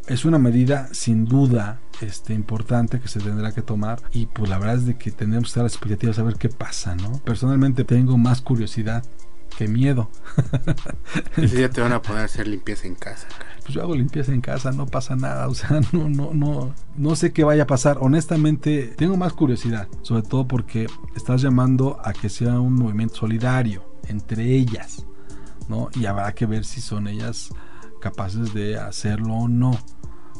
es 0.08 0.26
una 0.26 0.38
medida 0.38 0.90
sin 0.94 1.26
duda 1.26 1.80
este, 2.02 2.34
importante 2.34 3.00
que 3.00 3.08
se 3.08 3.20
tendrá 3.20 3.54
que 3.54 3.62
tomar 3.62 4.02
y 4.12 4.26
pues 4.26 4.50
la 4.50 4.60
verdad 4.60 4.76
es 4.76 4.86
de 4.86 4.98
que 4.98 5.12
tendremos 5.12 5.48
que 5.48 5.60
estar 5.60 5.66
expectativas 5.66 6.20
a 6.20 6.24
ver 6.24 6.36
qué 6.36 6.50
pasa, 6.50 6.96
¿no? 6.96 7.14
Personalmente 7.24 7.84
tengo 7.86 8.18
más 8.18 8.42
curiosidad 8.42 9.04
que 9.58 9.68
miedo. 9.68 10.10
ese 11.38 11.58
día 11.58 11.70
te 11.70 11.82
van 11.82 11.94
a 11.94 12.02
poder 12.02 12.26
hacer 12.26 12.48
limpieza 12.48 12.88
en 12.88 12.96
casa. 12.96 13.28
Pues 13.62 13.74
yo 13.74 13.82
hago 13.82 13.96
limpieza 13.96 14.34
en 14.34 14.42
casa, 14.42 14.72
no 14.72 14.86
pasa 14.86 15.16
nada, 15.16 15.48
o 15.50 15.54
sea, 15.54 15.80
no, 15.92 16.10
no, 16.10 16.34
no, 16.34 16.76
no 16.98 17.16
sé 17.16 17.32
qué 17.32 17.44
vaya 17.44 17.64
a 17.64 17.68
pasar. 17.68 17.98
Honestamente, 18.02 18.94
tengo 18.98 19.18
más 19.18 19.34
curiosidad, 19.34 19.88
sobre 20.02 20.24
todo 20.24 20.48
porque 20.48 20.88
estás 21.16 21.42
llamando 21.42 22.00
a 22.04 22.14
que 22.14 22.30
sea 22.30 22.60
un 22.60 22.74
movimiento 22.74 23.16
solidario 23.16 23.94
entre 24.08 24.44
ellas, 24.54 25.06
¿no? 25.70 25.90
Y 25.96 26.06
habrá 26.06 26.34
que 26.34 26.46
ver 26.46 26.66
si 26.66 26.82
son 26.82 27.08
ellas 27.08 27.50
capaces 28.02 28.54
de 28.54 28.78
hacerlo 28.78 29.34
o 29.34 29.48
no. 29.48 29.78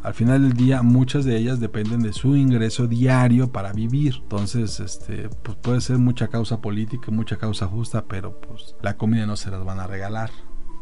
Al 0.04 0.14
final 0.14 0.42
del 0.42 0.54
día, 0.54 0.82
muchas 0.82 1.24
de 1.24 1.38
ellas 1.38 1.62
dependen 1.62 2.02
de 2.02 2.12
su 2.12 2.36
ingreso 2.36 2.88
diario 2.88 3.54
para 3.54 3.72
vivir. 3.72 4.16
Entonces, 4.22 4.82
este, 4.82 5.30
pues 5.44 5.58
puede 5.58 5.80
ser 5.80 5.98
mucha 5.98 6.28
causa 6.28 6.60
política, 6.60 7.10
mucha 7.10 7.38
causa 7.38 7.68
justa, 7.68 8.04
pero 8.06 8.40
pues 8.42 8.76
la 8.82 8.98
comida 8.98 9.26
no 9.26 9.38
se 9.38 9.50
las 9.50 9.64
van 9.64 9.80
a 9.80 9.88
regalar. 9.88 10.30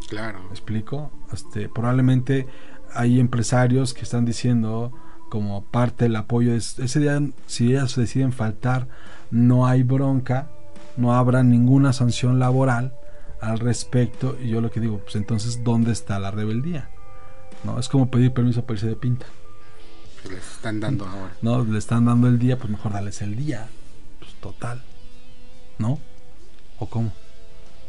Claro. 0.10 0.40
¿Me 0.46 0.50
explico? 0.50 1.12
Este, 1.32 1.70
probablemente 1.70 2.48
hay 2.96 3.20
empresarios 3.20 3.94
que 3.94 4.02
están 4.02 4.26
diciendo 4.26 4.92
como 5.30 5.64
parte 5.66 6.06
del 6.06 6.16
apoyo 6.18 6.54
es 6.54 6.78
ese 6.80 7.00
día 7.00 7.22
si 7.46 7.72
ellas 7.72 7.96
deciden 7.96 8.34
faltar 8.34 8.90
no 9.30 9.66
hay 9.66 9.82
bronca, 9.82 10.50
no 10.98 11.14
habrá 11.14 11.42
ninguna 11.42 11.94
sanción 11.94 12.38
laboral 12.38 12.94
al 13.40 13.60
respecto 13.60 14.38
y 14.44 14.50
yo 14.50 14.60
lo 14.60 14.72
que 14.72 14.82
digo, 14.82 15.00
pues 15.00 15.16
entonces 15.16 15.64
¿dónde 15.64 15.94
está 15.94 16.20
la 16.20 16.32
rebeldía? 16.32 16.90
No, 17.64 17.80
es 17.80 17.90
como 17.90 18.10
pedir 18.10 18.32
permiso 18.32 18.64
para 18.64 18.76
irse 18.76 18.88
de 18.88 18.96
pinta. 18.96 19.26
Les 20.30 20.52
están 20.52 20.80
dando 20.80 21.06
ahora. 21.06 21.34
No, 21.42 21.64
le 21.64 21.78
están 21.78 22.06
dando 22.06 22.28
el 22.28 22.40
día, 22.40 22.58
pues 22.58 22.70
mejor 22.70 22.94
darles 22.94 23.22
el 23.22 23.36
día. 23.36 23.68
Pues 24.20 24.34
total. 24.36 24.82
¿No? 25.80 26.00
¿O 26.80 26.88
cómo? 26.88 27.12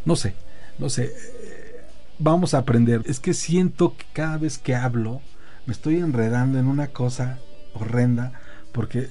No 0.05 0.17
sé, 0.17 0.35
no 0.79 0.89
sé. 0.89 1.13
Eh, 1.15 1.63
Vamos 2.25 2.55
a 2.55 2.59
aprender. 2.59 3.03
Es 3.07 3.19
que 3.19 3.35
siento 3.35 3.97
que 3.97 4.05
cada 4.13 4.39
vez 4.39 4.57
que 4.57 4.77
hablo 4.77 5.21
me 5.67 5.73
estoy 5.73 5.97
enredando 5.97 6.61
en 6.61 6.69
una 6.69 6.87
cosa 6.89 7.41
horrenda 7.75 8.33
porque 8.71 9.09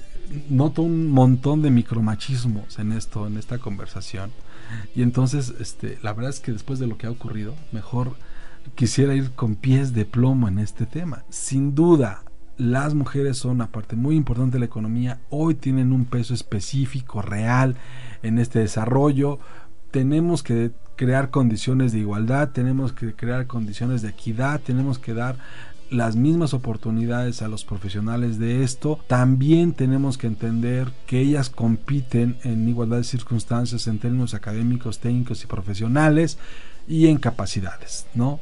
noto 0.48 0.80
un 0.80 1.10
montón 1.10 1.60
de 1.60 1.70
micromachismos 1.70 2.78
en 2.78 2.92
esto, 2.92 3.26
en 3.26 3.36
esta 3.36 3.58
conversación. 3.58 4.32
Y 4.94 5.02
entonces, 5.02 5.52
este, 5.60 5.98
la 6.02 6.14
verdad 6.14 6.30
es 6.30 6.40
que 6.40 6.52
después 6.52 6.78
de 6.78 6.86
lo 6.86 6.96
que 6.96 7.06
ha 7.06 7.10
ocurrido, 7.10 7.54
mejor 7.70 8.16
quisiera 8.74 9.14
ir 9.14 9.32
con 9.32 9.56
pies 9.56 9.92
de 9.92 10.04
plomo 10.04 10.48
en 10.48 10.58
este 10.58 10.86
tema. 10.86 11.24
Sin 11.28 11.74
duda, 11.74 12.22
las 12.56 12.94
mujeres 12.94 13.38
son 13.38 13.52
una 13.52 13.68
parte 13.68 13.96
muy 13.96 14.16
importante 14.16 14.54
de 14.54 14.60
la 14.60 14.66
economía, 14.66 15.20
hoy 15.30 15.54
tienen 15.54 15.92
un 15.92 16.04
peso 16.04 16.34
específico, 16.34 17.22
real 17.22 17.76
en 18.22 18.38
este 18.38 18.60
desarrollo. 18.60 19.38
Tenemos 19.90 20.42
que 20.42 20.72
crear 20.96 21.30
condiciones 21.30 21.92
de 21.92 21.98
igualdad, 22.00 22.50
tenemos 22.50 22.92
que 22.92 23.14
crear 23.14 23.46
condiciones 23.46 24.02
de 24.02 24.10
equidad, 24.10 24.60
tenemos 24.60 24.98
que 24.98 25.14
dar 25.14 25.36
las 25.90 26.16
mismas 26.16 26.54
oportunidades 26.54 27.42
a 27.42 27.48
los 27.48 27.64
profesionales 27.64 28.38
de 28.38 28.62
esto. 28.62 28.98
También 29.06 29.72
tenemos 29.72 30.16
que 30.16 30.26
entender 30.26 30.90
que 31.06 31.20
ellas 31.20 31.50
compiten 31.50 32.38
en 32.44 32.68
igualdad 32.68 32.98
de 32.98 33.04
circunstancias 33.04 33.86
en 33.86 33.98
términos 33.98 34.34
académicos, 34.34 35.00
técnicos 35.00 35.44
y 35.44 35.46
profesionales 35.46 36.38
y 36.88 37.08
en 37.08 37.18
capacidades, 37.18 38.06
¿no? 38.14 38.40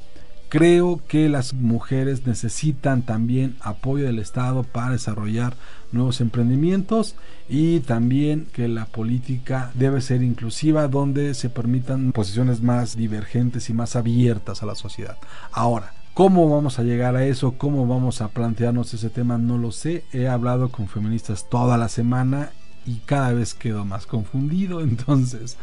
Creo 0.50 1.00
que 1.07 1.28
las 1.28 1.54
mujeres 1.54 2.26
necesitan 2.26 3.02
también 3.02 3.54
apoyo 3.61 4.07
del 4.07 4.19
Estado 4.19 4.64
para 4.64 4.90
desarrollar 4.90 5.54
nuevos 5.92 6.21
emprendimientos 6.21 7.14
y 7.49 7.78
también 7.78 8.49
que 8.52 8.66
la 8.66 8.87
política 8.87 9.71
debe 9.75 10.00
ser 10.00 10.25
inclusiva 10.25 10.88
donde 10.88 11.35
se 11.35 11.50
permitan 11.50 12.11
posiciones 12.11 12.62
más 12.62 12.97
divergentes 12.97 13.71
y 13.71 13.75
más 13.75 13.95
abiertas 13.95 14.64
a 14.64 14.66
la 14.66 14.75
sociedad. 14.75 15.16
Ahora, 15.52 15.95
¿Cómo 16.12 16.50
vamos 16.50 16.78
a 16.78 16.83
llegar 16.83 17.14
a 17.14 17.25
eso? 17.25 17.52
¿Cómo 17.52 17.87
vamos 17.87 18.21
a 18.21 18.28
plantearnos 18.28 18.92
ese 18.92 19.11
tema? 19.11 19.38
No 19.38 19.57
lo 19.57 19.71
sé. 19.71 20.04
He 20.12 20.26
hablado 20.26 20.71
con 20.71 20.88
feministas 20.88 21.49
toda 21.49 21.78
la 21.78 21.88
semana 21.88 22.50
y 22.87 22.97
cada 23.07 23.33
vez 23.33 23.55
quedo 23.55 23.85
más 23.85 24.07
confundido. 24.07 24.81
Entonces, 24.83 25.57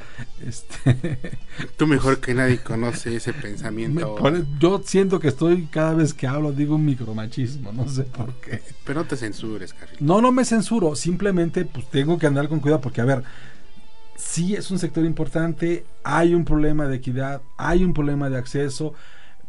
este. 0.46 1.38
Tú 1.78 1.88
mejor 1.88 2.20
que 2.20 2.34
nadie 2.34 2.60
conoce 2.64 3.16
ese 3.16 3.34
pensamiento. 3.34 4.18
Me 4.24 4.46
yo 4.60 4.82
siento 4.84 5.20
que 5.20 5.30
estoy, 5.30 5.68
cada 5.68 5.94
vez 5.94 6.14
que 6.14 6.28
hablo, 6.28 6.52
digo 6.52 6.76
un 6.76 6.86
micromachismo. 6.86 7.72
No 7.72 7.88
sé 7.88 8.04
por 8.04 8.34
qué. 8.36 8.62
Pero 8.86 9.02
no 9.02 9.08
te 9.08 9.18
censures, 9.18 9.74
Carlos. 9.74 10.02
No, 10.02 10.22
no 10.22 10.32
me 10.32 10.46
censuro. 10.46 10.96
Simplemente, 10.96 11.66
pues 11.66 11.90
tengo 11.90 12.18
que 12.18 12.28
andar 12.28 12.48
con 12.48 12.60
cuidado 12.60 12.82
porque, 12.82 13.02
a 13.02 13.06
ver. 13.06 13.24
Sí, 14.16 14.56
es 14.56 14.72
un 14.72 14.80
sector 14.80 15.06
importante, 15.06 15.86
hay 16.04 16.34
un 16.34 16.44
problema 16.44 16.88
de 16.88 16.96
equidad, 16.96 17.44
hay 17.56 17.84
un 17.84 17.94
problema 17.94 18.32
de 18.32 18.38
acceso, 18.38 18.96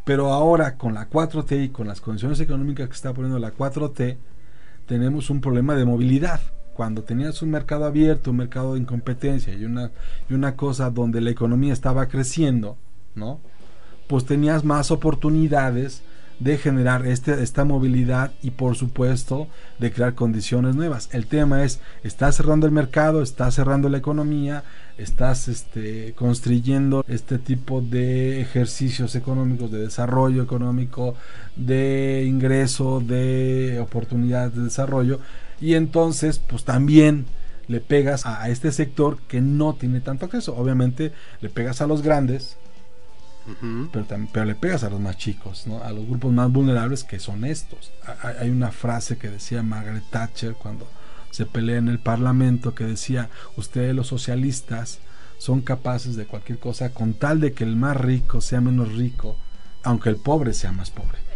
pero 0.05 0.31
ahora 0.31 0.77
con 0.77 0.93
la 0.93 1.09
4T 1.09 1.65
y 1.65 1.69
con 1.71 1.89
las 1.89 2.03
condiciones 2.03 2.39
económicas 2.41 2.87
que 2.87 2.95
está 2.95 3.15
poniendo 3.15 3.39
la 3.39 3.55
4T, 3.55 4.19
tenemos 4.85 5.31
un 5.31 5.41
problema 5.41 5.75
de 5.75 5.87
movilidad. 5.87 6.43
Cuando 6.79 7.03
tenías 7.03 7.43
un 7.43 7.51
mercado 7.51 7.87
abierto, 7.87 8.31
un 8.31 8.37
mercado 8.37 8.75
de 8.75 8.79
incompetencia 8.79 9.53
y 9.53 9.65
una, 9.65 9.91
y 10.31 10.35
una 10.35 10.55
cosa 10.55 10.91
donde 10.91 11.21
la 11.21 11.31
economía 11.31 11.73
estaba 11.73 12.07
creciendo, 12.07 12.77
¿no? 13.17 13.41
Pues 14.07 14.25
tenías 14.25 14.63
más 14.63 14.93
oportunidades 14.93 16.05
de 16.39 16.57
generar 16.57 17.05
este, 17.05 17.43
esta 17.43 17.65
movilidad 17.65 18.31
y 18.45 18.53
por 18.53 18.77
supuesto 18.77 19.49
de 19.81 19.91
crear 19.91 20.15
condiciones 20.15 20.77
nuevas. 20.77 21.09
El 21.11 21.27
tema 21.27 21.65
es, 21.65 21.81
estás 22.05 22.37
cerrando 22.37 22.65
el 22.65 22.73
mercado, 22.73 23.23
estás 23.23 23.57
cerrando 23.57 23.89
la 23.89 23.99
economía, 23.99 24.63
estás 24.99 25.49
este, 25.49 26.13
construyendo 26.15 27.05
este 27.09 27.39
tipo 27.39 27.81
de 27.81 28.41
ejercicios 28.41 29.17
económicos, 29.17 29.73
de 29.73 29.81
desarrollo 29.81 30.45
económico, 30.45 31.17
de 31.57 32.25
ingreso, 32.25 33.01
de 33.01 33.81
oportunidades 33.81 34.55
de 34.55 34.63
desarrollo 34.63 35.19
y 35.61 35.75
entonces 35.75 36.39
pues 36.39 36.65
también 36.65 37.27
le 37.69 37.81
pegas 37.81 38.27
a 38.27 38.49
este 38.49 38.73
sector 38.73 39.19
que 39.29 39.41
no 39.41 39.75
tiene 39.75 40.01
tanto 40.01 40.27
acceso. 40.27 40.57
Obviamente 40.57 41.13
le 41.41 41.51
pegas 41.51 41.81
a 41.81 41.87
los 41.87 42.03
grandes, 42.03 42.57
pero, 43.93 44.07
pero, 44.33 44.45
le 44.45 44.55
pegas 44.55 44.85
a 44.85 44.91
los 44.91 45.01
más 45.01 45.17
chicos, 45.17 45.67
¿no? 45.67 45.83
a 45.83 45.91
los 45.91 46.07
grupos 46.07 46.33
más 46.33 46.51
vulnerables 46.53 47.05
que 47.05 47.19
son 47.19 47.45
estos. 47.45 47.93
Hay 48.41 48.51
una 48.51 48.71
frase 48.71 49.17
que 49.17 49.29
decía 49.29 49.63
Margaret 49.63 50.05
Thatcher 50.11 50.55
cuando 50.55 50.87
se 51.31 51.47
pelea 51.47 51.79
en 51.79 51.89
el 51.89 51.99
Parlamento 51.99 52.75
que 52.75 52.85
decía, 52.85 53.31
ustedes 53.57 53.95
los 53.95 54.09
socialistas 54.09 54.99
son 55.39 55.61
capaces 55.61 56.17
de 56.17 56.27
cualquier 56.27 56.59
cosa 56.59 56.93
con 56.93 57.15
tal 57.15 57.41
de 57.41 57.53
que 57.53 57.65
el 57.65 57.77
más 57.77 57.97
rico 57.97 58.41
sea 58.41 58.61
menos 58.61 58.95
rico, 58.95 59.37
aunque 59.83 60.11
el 60.11 60.17
pobre 60.17 60.53
sea 60.53 60.73
más 60.73 60.91
pobre. 60.91 61.28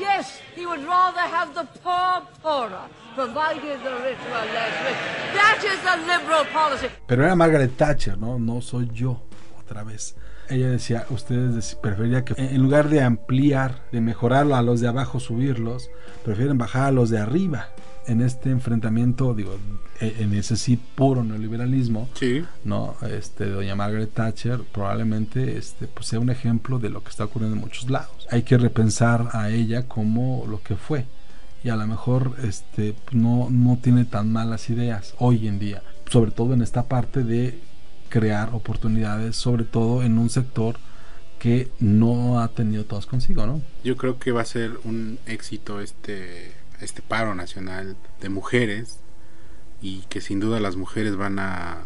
Yes, 0.00 0.40
he 0.56 0.64
would 0.66 0.82
rather 0.84 1.20
have 1.20 1.54
the 1.54 1.64
poor 1.82 2.22
poorer, 2.42 2.88
provided 3.14 3.78
the 3.84 3.94
rich 4.06 4.22
were 4.32 4.46
less 4.54 4.74
rich. 4.86 5.00
That 5.36 5.60
is 5.62 5.78
the 5.82 5.96
liberal 6.10 6.44
policy. 6.52 6.88
Pero 7.06 7.24
era 7.24 7.34
Margaret 7.36 7.76
Thatcher, 7.76 8.16
¿no? 8.16 8.38
No 8.38 8.60
soy 8.62 8.88
yo, 8.92 9.22
otra 9.60 9.84
vez 9.84 10.16
ella 10.50 10.68
decía, 10.68 11.06
ustedes 11.10 11.76
preferiría 11.76 12.24
que 12.24 12.34
en 12.36 12.60
lugar 12.60 12.88
de 12.88 13.02
ampliar, 13.02 13.82
de 13.92 14.00
mejorarlo 14.00 14.56
a 14.56 14.62
los 14.62 14.80
de 14.80 14.88
abajo, 14.88 15.20
subirlos, 15.20 15.90
prefieren 16.24 16.58
bajar 16.58 16.86
a 16.86 16.90
los 16.90 17.08
de 17.10 17.18
arriba. 17.18 17.68
En 18.10 18.20
este 18.20 18.50
enfrentamiento, 18.50 19.34
digo, 19.34 19.56
e, 20.00 20.16
en 20.18 20.34
ese 20.34 20.56
sí 20.56 20.76
puro 20.76 21.22
neoliberalismo, 21.22 22.08
sí. 22.14 22.44
no, 22.64 22.96
este, 23.08 23.46
doña 23.46 23.76
Margaret 23.76 24.12
Thatcher 24.12 24.62
probablemente, 24.72 25.56
este, 25.56 25.86
pues 25.86 26.06
sea 26.06 26.18
un 26.18 26.30
ejemplo 26.30 26.78
de 26.78 26.90
lo 26.90 27.02
que 27.02 27.10
está 27.10 27.24
ocurriendo 27.24 27.56
en 27.56 27.62
muchos 27.62 27.88
lados. 27.88 28.26
Hay 28.30 28.42
que 28.42 28.58
repensar 28.58 29.28
a 29.32 29.50
ella 29.50 29.86
como 29.86 30.44
lo 30.48 30.62
que 30.62 30.76
fue 30.76 31.06
y 31.62 31.68
a 31.68 31.76
lo 31.76 31.86
mejor, 31.86 32.36
este, 32.42 32.94
no, 33.12 33.48
no 33.50 33.78
tiene 33.82 34.04
tan 34.04 34.32
malas 34.32 34.70
ideas 34.70 35.14
hoy 35.18 35.46
en 35.46 35.58
día, 35.58 35.82
sobre 36.10 36.30
todo 36.30 36.54
en 36.54 36.62
esta 36.62 36.84
parte 36.84 37.22
de 37.22 37.60
crear 38.08 38.50
oportunidades, 38.54 39.36
sobre 39.36 39.64
todo 39.64 40.02
en 40.02 40.18
un 40.18 40.30
sector 40.30 40.76
que 41.38 41.68
no 41.78 42.40
ha 42.40 42.48
tenido 42.48 42.84
todos 42.84 43.06
consigo, 43.06 43.46
¿no? 43.46 43.62
Yo 43.84 43.96
creo 43.96 44.18
que 44.18 44.32
va 44.32 44.42
a 44.42 44.46
ser 44.46 44.72
un 44.84 45.18
éxito 45.26 45.80
este, 45.80 46.52
este 46.80 47.02
paro 47.02 47.34
nacional 47.34 47.96
de 48.20 48.28
mujeres 48.28 49.00
y 49.82 50.02
que 50.08 50.20
sin 50.20 50.40
duda 50.40 50.60
las 50.60 50.76
mujeres 50.76 51.16
van 51.16 51.38
a 51.38 51.78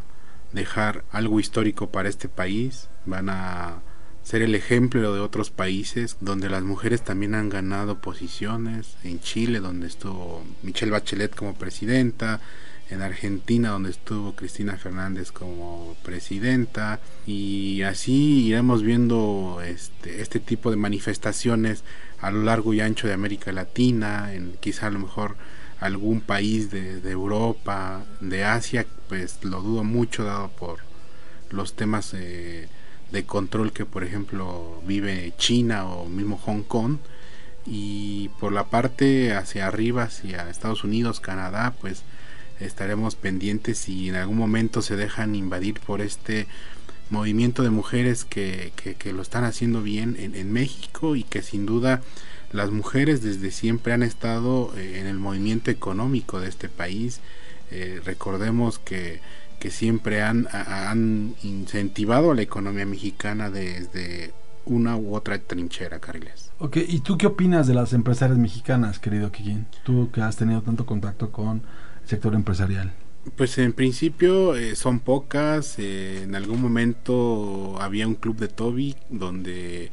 dejar 0.52 1.04
algo 1.10 1.40
histórico 1.40 1.90
para 1.90 2.08
este 2.08 2.28
país, 2.28 2.88
van 3.06 3.28
a 3.28 3.82
ser 4.22 4.40
el 4.40 4.54
ejemplo 4.54 5.12
de 5.12 5.20
otros 5.20 5.50
países 5.50 6.16
donde 6.20 6.48
las 6.48 6.62
mujeres 6.62 7.02
también 7.02 7.34
han 7.34 7.50
ganado 7.50 8.00
posiciones, 8.00 8.96
en 9.04 9.20
Chile 9.20 9.60
donde 9.60 9.86
estuvo 9.86 10.42
Michelle 10.62 10.92
Bachelet 10.92 11.34
como 11.34 11.54
presidenta, 11.54 12.40
en 12.90 13.02
Argentina 13.02 13.70
donde 13.70 13.90
estuvo 13.90 14.34
Cristina 14.34 14.76
Fernández 14.76 15.32
como 15.32 15.96
presidenta 16.02 17.00
y 17.26 17.82
así 17.82 18.46
iremos 18.46 18.82
viendo 18.82 19.60
este, 19.64 20.20
este 20.20 20.40
tipo 20.40 20.70
de 20.70 20.76
manifestaciones 20.76 21.82
a 22.24 22.30
lo 22.30 22.42
largo 22.42 22.72
y 22.72 22.80
ancho 22.80 23.06
de 23.06 23.12
América 23.12 23.52
Latina, 23.52 24.32
en 24.32 24.56
quizá 24.58 24.86
a 24.86 24.90
lo 24.90 24.98
mejor 24.98 25.36
algún 25.78 26.22
país 26.22 26.70
de, 26.70 26.98
Europa, 27.10 28.02
de 28.20 28.44
Asia, 28.44 28.86
pues 29.10 29.40
lo 29.42 29.60
dudo 29.60 29.84
mucho 29.84 30.24
dado 30.24 30.48
por 30.48 30.78
los 31.50 31.74
temas 31.74 32.12
de 32.12 32.68
control 33.26 33.72
que 33.72 33.84
por 33.84 34.04
ejemplo 34.04 34.80
vive 34.86 35.34
China 35.36 35.86
o 35.86 36.08
mismo 36.08 36.38
Hong 36.38 36.62
Kong. 36.62 36.96
Y 37.66 38.30
por 38.40 38.52
la 38.52 38.64
parte 38.64 39.34
hacia 39.34 39.66
arriba 39.66 40.04
hacia 40.04 40.48
Estados 40.48 40.82
Unidos, 40.82 41.20
Canadá, 41.20 41.74
pues 41.78 42.04
estaremos 42.58 43.16
pendientes 43.16 43.78
si 43.78 44.08
en 44.08 44.16
algún 44.16 44.38
momento 44.38 44.80
se 44.80 44.96
dejan 44.96 45.34
invadir 45.34 45.78
por 45.80 46.00
este 46.00 46.46
movimiento 47.10 47.62
de 47.62 47.70
mujeres 47.70 48.24
que, 48.24 48.72
que, 48.76 49.12
lo 49.12 49.22
están 49.22 49.44
haciendo 49.44 49.82
bien 49.82 50.16
en, 50.18 50.52
México 50.52 51.16
y 51.16 51.22
que 51.22 51.42
sin 51.42 51.66
duda 51.66 52.02
las 52.52 52.70
mujeres 52.70 53.22
desde 53.22 53.50
siempre 53.50 53.92
han 53.92 54.02
estado 54.02 54.72
eh, 54.76 55.00
en 55.00 55.06
el 55.06 55.18
movimiento 55.18 55.70
económico 55.70 56.40
de 56.40 56.48
este 56.48 56.68
país. 56.68 57.20
Eh, 57.70 58.00
recordemos 58.04 58.78
que, 58.78 59.20
que 59.58 59.70
siempre 59.70 60.22
han, 60.22 60.48
han 60.52 61.34
incentivado 61.42 62.30
a 62.30 62.34
la 62.34 62.42
economía 62.42 62.86
mexicana 62.86 63.50
desde 63.50 64.32
una 64.66 64.96
u 64.96 65.14
otra 65.14 65.38
trinchera, 65.38 65.98
Carriles. 65.98 66.50
Ok, 66.58 66.78
¿y 66.88 67.00
tú 67.00 67.18
qué 67.18 67.26
opinas 67.26 67.66
de 67.66 67.74
las 67.74 67.92
empresarias 67.92 68.38
mexicanas, 68.38 68.98
querido 68.98 69.30
Kikín? 69.30 69.66
Tú 69.84 70.10
que 70.10 70.22
has 70.22 70.36
tenido 70.36 70.62
tanto 70.62 70.86
contacto 70.86 71.30
con 71.32 71.62
sector 72.04 72.34
empresarial? 72.34 72.92
Pues 73.36 73.58
en 73.58 73.72
principio 73.72 74.54
eh, 74.54 74.76
son 74.76 75.00
pocas. 75.00 75.78
Eh, 75.78 76.22
en 76.22 76.34
algún 76.36 76.60
momento 76.60 77.76
había 77.80 78.06
un 78.06 78.14
club 78.14 78.36
de 78.36 78.48
Toby 78.48 78.96
donde 79.08 79.90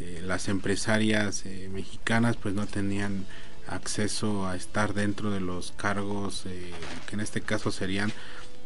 eh, 0.00 0.22
las 0.24 0.48
empresarias 0.48 1.44
mexicanas 1.72 2.36
pues 2.36 2.54
no 2.54 2.66
tenían 2.66 3.26
acceso 3.66 4.46
a 4.46 4.54
estar 4.54 4.94
dentro 4.94 5.30
de 5.30 5.40
los 5.40 5.72
cargos 5.72 6.44
que 7.06 7.14
en 7.14 7.20
este 7.20 7.40
caso 7.40 7.70
serían 7.70 8.12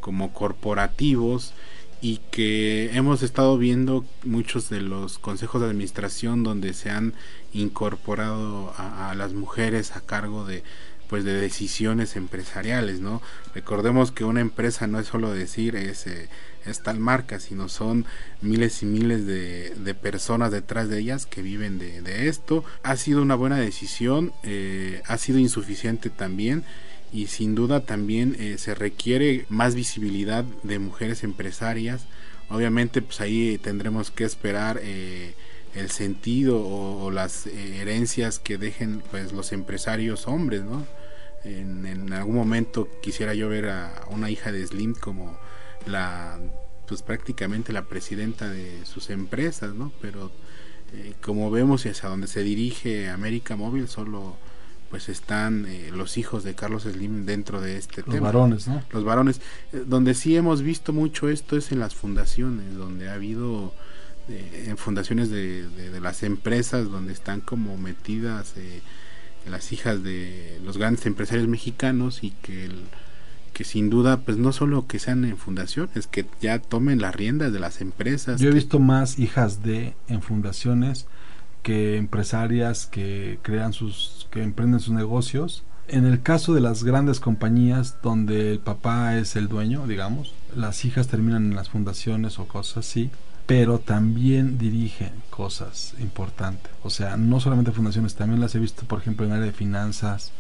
como 0.00 0.32
corporativos 0.32 1.54
y 2.02 2.18
que 2.32 2.90
hemos 2.94 3.22
estado 3.22 3.56
viendo 3.58 4.04
muchos 4.24 4.68
de 4.68 4.80
los 4.80 5.18
consejos 5.18 5.60
de 5.62 5.68
administración 5.68 6.42
donde 6.42 6.74
se 6.74 6.90
han 6.90 7.14
incorporado 7.52 8.74
a 8.76 9.14
las 9.16 9.34
mujeres 9.34 9.94
a 9.94 10.00
cargo 10.00 10.44
de, 10.44 10.64
pues 11.08 11.24
de 11.24 11.32
decisiones 11.32 12.16
empresariales, 12.16 13.00
¿no? 13.00 13.22
Recordemos 13.54 14.12
que 14.12 14.24
una 14.24 14.40
empresa 14.40 14.86
no 14.86 15.00
es 15.00 15.06
solo 15.06 15.32
decir 15.32 15.74
es, 15.74 16.06
eh, 16.06 16.28
tal 16.84 17.00
marca, 17.00 17.40
sino 17.40 17.70
son 17.70 18.04
miles 18.42 18.82
y 18.82 18.86
miles 18.86 19.26
de, 19.26 19.96
personas 20.02 20.52
detrás 20.52 20.90
de 20.90 20.98
ellas 20.98 21.24
que 21.24 21.40
viven 21.40 21.78
de, 21.78 22.28
esto. 22.28 22.62
Ha 22.82 22.96
sido 22.96 23.22
una 23.22 23.34
buena 23.34 23.56
decisión, 23.56 24.32
eh, 24.42 25.00
ha 25.06 25.16
sido 25.16 25.38
insuficiente 25.38 26.10
también 26.10 26.64
y 27.10 27.28
sin 27.28 27.54
duda 27.54 27.86
también 27.86 28.36
eh, 28.38 28.56
se 28.58 28.74
requiere 28.74 29.46
más 29.48 29.74
visibilidad 29.74 30.44
de 30.62 30.78
mujeres 30.78 31.24
empresarias. 31.24 32.02
Obviamente 32.50 33.00
pues 33.00 33.22
ahí 33.22 33.58
tendremos 33.58 34.10
que 34.10 34.24
esperar 34.24 34.78
el 35.74 35.90
sentido 35.90 36.60
o, 36.60 37.10
las 37.10 37.46
herencias 37.46 38.38
que 38.38 38.58
dejen 38.58 39.02
pues 39.10 39.32
los 39.32 39.52
empresarios 39.52 40.26
hombres, 40.26 40.62
¿no? 40.62 40.86
En, 41.44 42.12
algún 42.12 42.34
momento 42.34 42.88
quisiera 43.02 43.32
yo 43.34 43.48
ver 43.48 43.68
a 43.68 44.06
una 44.10 44.30
hija 44.30 44.52
de 44.52 44.66
Slim 44.66 44.94
como 44.94 45.38
la 45.86 46.38
pues 46.86 47.02
prácticamente 47.02 47.72
la 47.72 47.82
presidenta 47.82 48.48
de 48.48 48.84
sus 48.84 49.10
empresas, 49.10 49.74
¿no? 49.74 49.92
Pero 50.00 50.30
eh, 50.94 51.14
como 51.20 51.50
vemos 51.50 51.84
y 51.84 51.90
hacia 51.90 52.08
donde 52.08 52.26
se 52.26 52.42
dirige 52.42 53.08
América 53.10 53.56
Móvil 53.56 53.88
solo 53.88 54.36
pues 54.90 55.08
están 55.08 55.66
eh, 55.66 55.90
los 55.92 56.16
hijos 56.16 56.44
de 56.44 56.54
Carlos 56.54 56.84
Slim 56.84 57.26
dentro 57.26 57.60
de 57.60 57.76
este 57.76 58.02
los 58.06 58.20
varones, 58.20 58.66
¿no? 58.68 58.82
Los 58.90 59.04
varones. 59.04 59.40
Eh, 59.72 59.84
donde 59.86 60.14
sí 60.14 60.36
hemos 60.36 60.62
visto 60.62 60.92
mucho 60.92 61.28
esto 61.28 61.56
es 61.56 61.72
en 61.72 61.78
las 61.78 61.94
fundaciones, 61.94 62.74
donde 62.74 63.10
ha 63.10 63.14
habido 63.14 63.74
en 64.28 64.76
fundaciones 64.76 65.30
de, 65.30 65.68
de, 65.68 66.00
las 66.00 66.22
empresas, 66.22 66.90
donde 66.90 67.12
están 67.12 67.40
como 67.40 67.76
metidas 67.76 68.54
las 69.50 69.72
hijas 69.72 70.02
de 70.02 70.60
los 70.64 70.78
grandes 70.78 71.06
empresarios 71.06 71.48
mexicanos 71.48 72.22
y 72.22 72.30
que 72.42 72.70
que 73.52 73.64
sin 73.64 73.90
duda 73.90 74.20
pues 74.20 74.36
no 74.36 74.52
solo 74.52 74.86
que 74.86 74.98
sean 74.98 75.24
en 75.24 75.36
fundaciones 75.36 76.06
que 76.06 76.26
ya 76.40 76.60
tomen 76.60 77.00
las 77.00 77.14
riendas 77.14 77.52
de 77.52 77.58
las 77.58 77.80
empresas 77.80 78.40
yo 78.40 78.50
he 78.50 78.52
visto 78.52 78.78
más 78.78 79.18
hijas 79.18 79.62
de 79.62 79.94
en 80.06 80.22
fundaciones 80.22 81.06
que 81.62 81.96
empresarias 81.96 82.86
que 82.86 83.40
crean 83.42 83.72
sus 83.72 84.28
que 84.30 84.42
emprenden 84.42 84.80
sus 84.80 84.94
negocios. 84.94 85.64
En 85.88 86.06
el 86.06 86.22
caso 86.22 86.54
de 86.54 86.60
las 86.60 86.84
grandes 86.84 87.18
compañías 87.18 87.96
donde 88.02 88.52
el 88.52 88.58
papá 88.60 89.16
es 89.16 89.34
el 89.34 89.48
dueño 89.48 89.86
digamos 89.86 90.32
las 90.54 90.84
hijas 90.84 91.08
terminan 91.08 91.46
en 91.46 91.56
las 91.56 91.70
fundaciones 91.70 92.38
o 92.38 92.46
cosas 92.46 92.86
así 92.86 93.10
pero 93.48 93.78
también 93.78 94.58
dirige 94.58 95.10
cosas 95.30 95.94
importantes. 96.00 96.70
O 96.82 96.90
sea, 96.90 97.16
no 97.16 97.40
solamente 97.40 97.72
fundaciones, 97.72 98.14
también 98.14 98.42
las 98.42 98.54
he 98.54 98.58
visto, 98.58 98.84
por 98.84 99.00
ejemplo, 99.00 99.24
en 99.24 99.32
área 99.32 99.46
de 99.46 99.54
finanzas, 99.54 100.32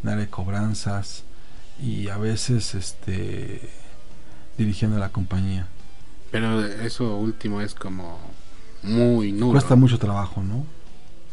en 0.00 0.10
área 0.10 0.20
de 0.20 0.30
cobranzas 0.30 1.24
y 1.82 2.06
a 2.06 2.18
veces 2.18 2.76
este 2.76 3.68
dirigiendo 4.56 4.96
la 4.98 5.08
compañía. 5.08 5.66
Pero 6.30 6.64
eso 6.64 7.16
último 7.16 7.60
es 7.60 7.74
como 7.74 8.20
muy 8.84 9.32
nulo. 9.32 9.54
Cuesta 9.54 9.74
mucho 9.74 9.98
trabajo, 9.98 10.40
¿no? 10.44 10.64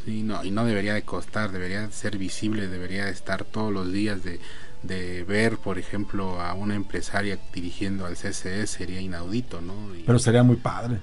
Sí, 0.06 0.24
no, 0.24 0.44
y 0.44 0.50
no 0.50 0.66
debería 0.66 0.96
de 0.96 1.04
costar, 1.04 1.52
debería 1.52 1.92
ser 1.92 2.18
visible, 2.18 2.68
debería 2.68 3.08
estar 3.08 3.44
todos 3.44 3.72
los 3.72 3.92
días 3.94 4.24
de, 4.24 4.40
de 4.82 5.24
ver, 5.26 5.60
por 5.60 5.78
ejemplo, 5.78 6.42
a 6.42 6.56
una 6.56 6.74
empresaria 6.74 7.38
dirigiendo 7.54 8.08
al 8.08 8.16
CCE 8.16 8.66
sería 8.66 9.00
inaudito, 9.00 9.62
¿no? 9.62 9.76
Pero 10.08 10.18
sería 10.18 10.42
muy 10.42 10.56
padre. 10.56 10.98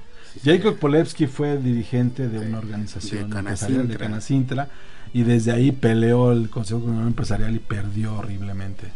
Jacob 0.44 0.76
Polewski 0.78 1.26
fue 1.26 1.58
dirigente 1.58 2.28
de 2.28 2.38
una 2.38 2.58
organización 2.58 3.30
de 3.30 3.38
empresarial 3.38 3.88
de 3.88 3.96
Canacintra 3.96 4.68
y 5.12 5.22
desde 5.22 5.52
ahí 5.52 5.72
peleó 5.72 6.32
el 6.32 6.50
Consejo 6.50 6.80
Comunal 6.80 7.08
Empresarial 7.08 7.54
y 7.54 7.58
perdió 7.58 8.14
horriblemente. 8.14 8.92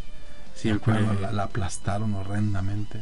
La, 0.62 1.32
la, 1.32 1.42
aplastaron 1.44 2.14
horrendamente. 2.14 3.00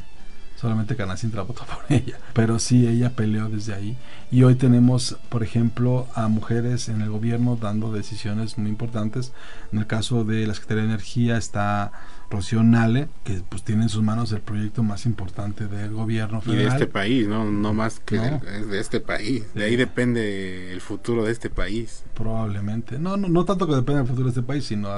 Solamente 0.61 0.97
Canacintra 0.97 1.43
votó 1.43 1.65
por 1.65 1.85
ella. 1.89 2.19
Pero 2.33 2.59
sí, 2.59 2.89
ella 2.89 3.11
peleó 3.11 3.49
desde 3.49 3.75
ahí. 3.75 3.97
Y 4.33 4.43
hoy 4.43 4.57
tenemos, 4.57 5.17
por 5.29 5.45
ejemplo, 5.45 6.09
a 6.15 6.27
mujeres 6.27 6.89
en 6.89 7.01
el 7.01 7.11
gobierno 7.11 7.57
dando 7.57 7.93
decisiones 7.93 8.59
muy 8.59 8.69
importantes. 8.69 9.33
En 9.73 9.79
el 9.79 9.87
caso 9.87 10.25
de 10.25 10.49
la 10.49 10.55
Secretaría 10.55 10.83
de 10.83 10.89
Energía 10.89 11.37
está 11.37 11.93
Rocío 12.29 12.65
Nale, 12.65 13.09
que 13.23 13.41
pues 13.49 13.63
tiene 13.63 13.85
en 13.85 13.89
sus 13.89 14.03
manos 14.03 14.33
el 14.33 14.41
proyecto 14.41 14.83
más 14.83 15.07
importante 15.07 15.69
del 15.69 15.93
gobierno 15.93 16.41
federal. 16.41 16.61
Y 16.61 16.65
de 16.65 16.71
este 16.73 16.87
país, 16.89 17.29
¿no? 17.29 17.45
No 17.45 17.73
más 17.73 18.01
que 18.01 18.19
De, 18.19 18.81
este 18.81 18.99
país. 18.99 19.45
De 19.55 19.65
ahí 19.65 19.77
depende 19.77 20.73
el 20.73 20.81
futuro 20.81 21.25
de 21.25 21.31
este 21.31 21.51
país. 21.51 22.03
Probablemente. 22.15 22.99
No, 22.99 23.17
no, 23.17 23.29
no 23.29 23.45
tanto 23.45 23.69
que 23.69 23.77
depende 23.77 24.01
del 24.01 24.09
futuro 24.09 24.25
de 24.25 24.31
este 24.31 24.43
país, 24.43 24.65
sino 24.65 24.91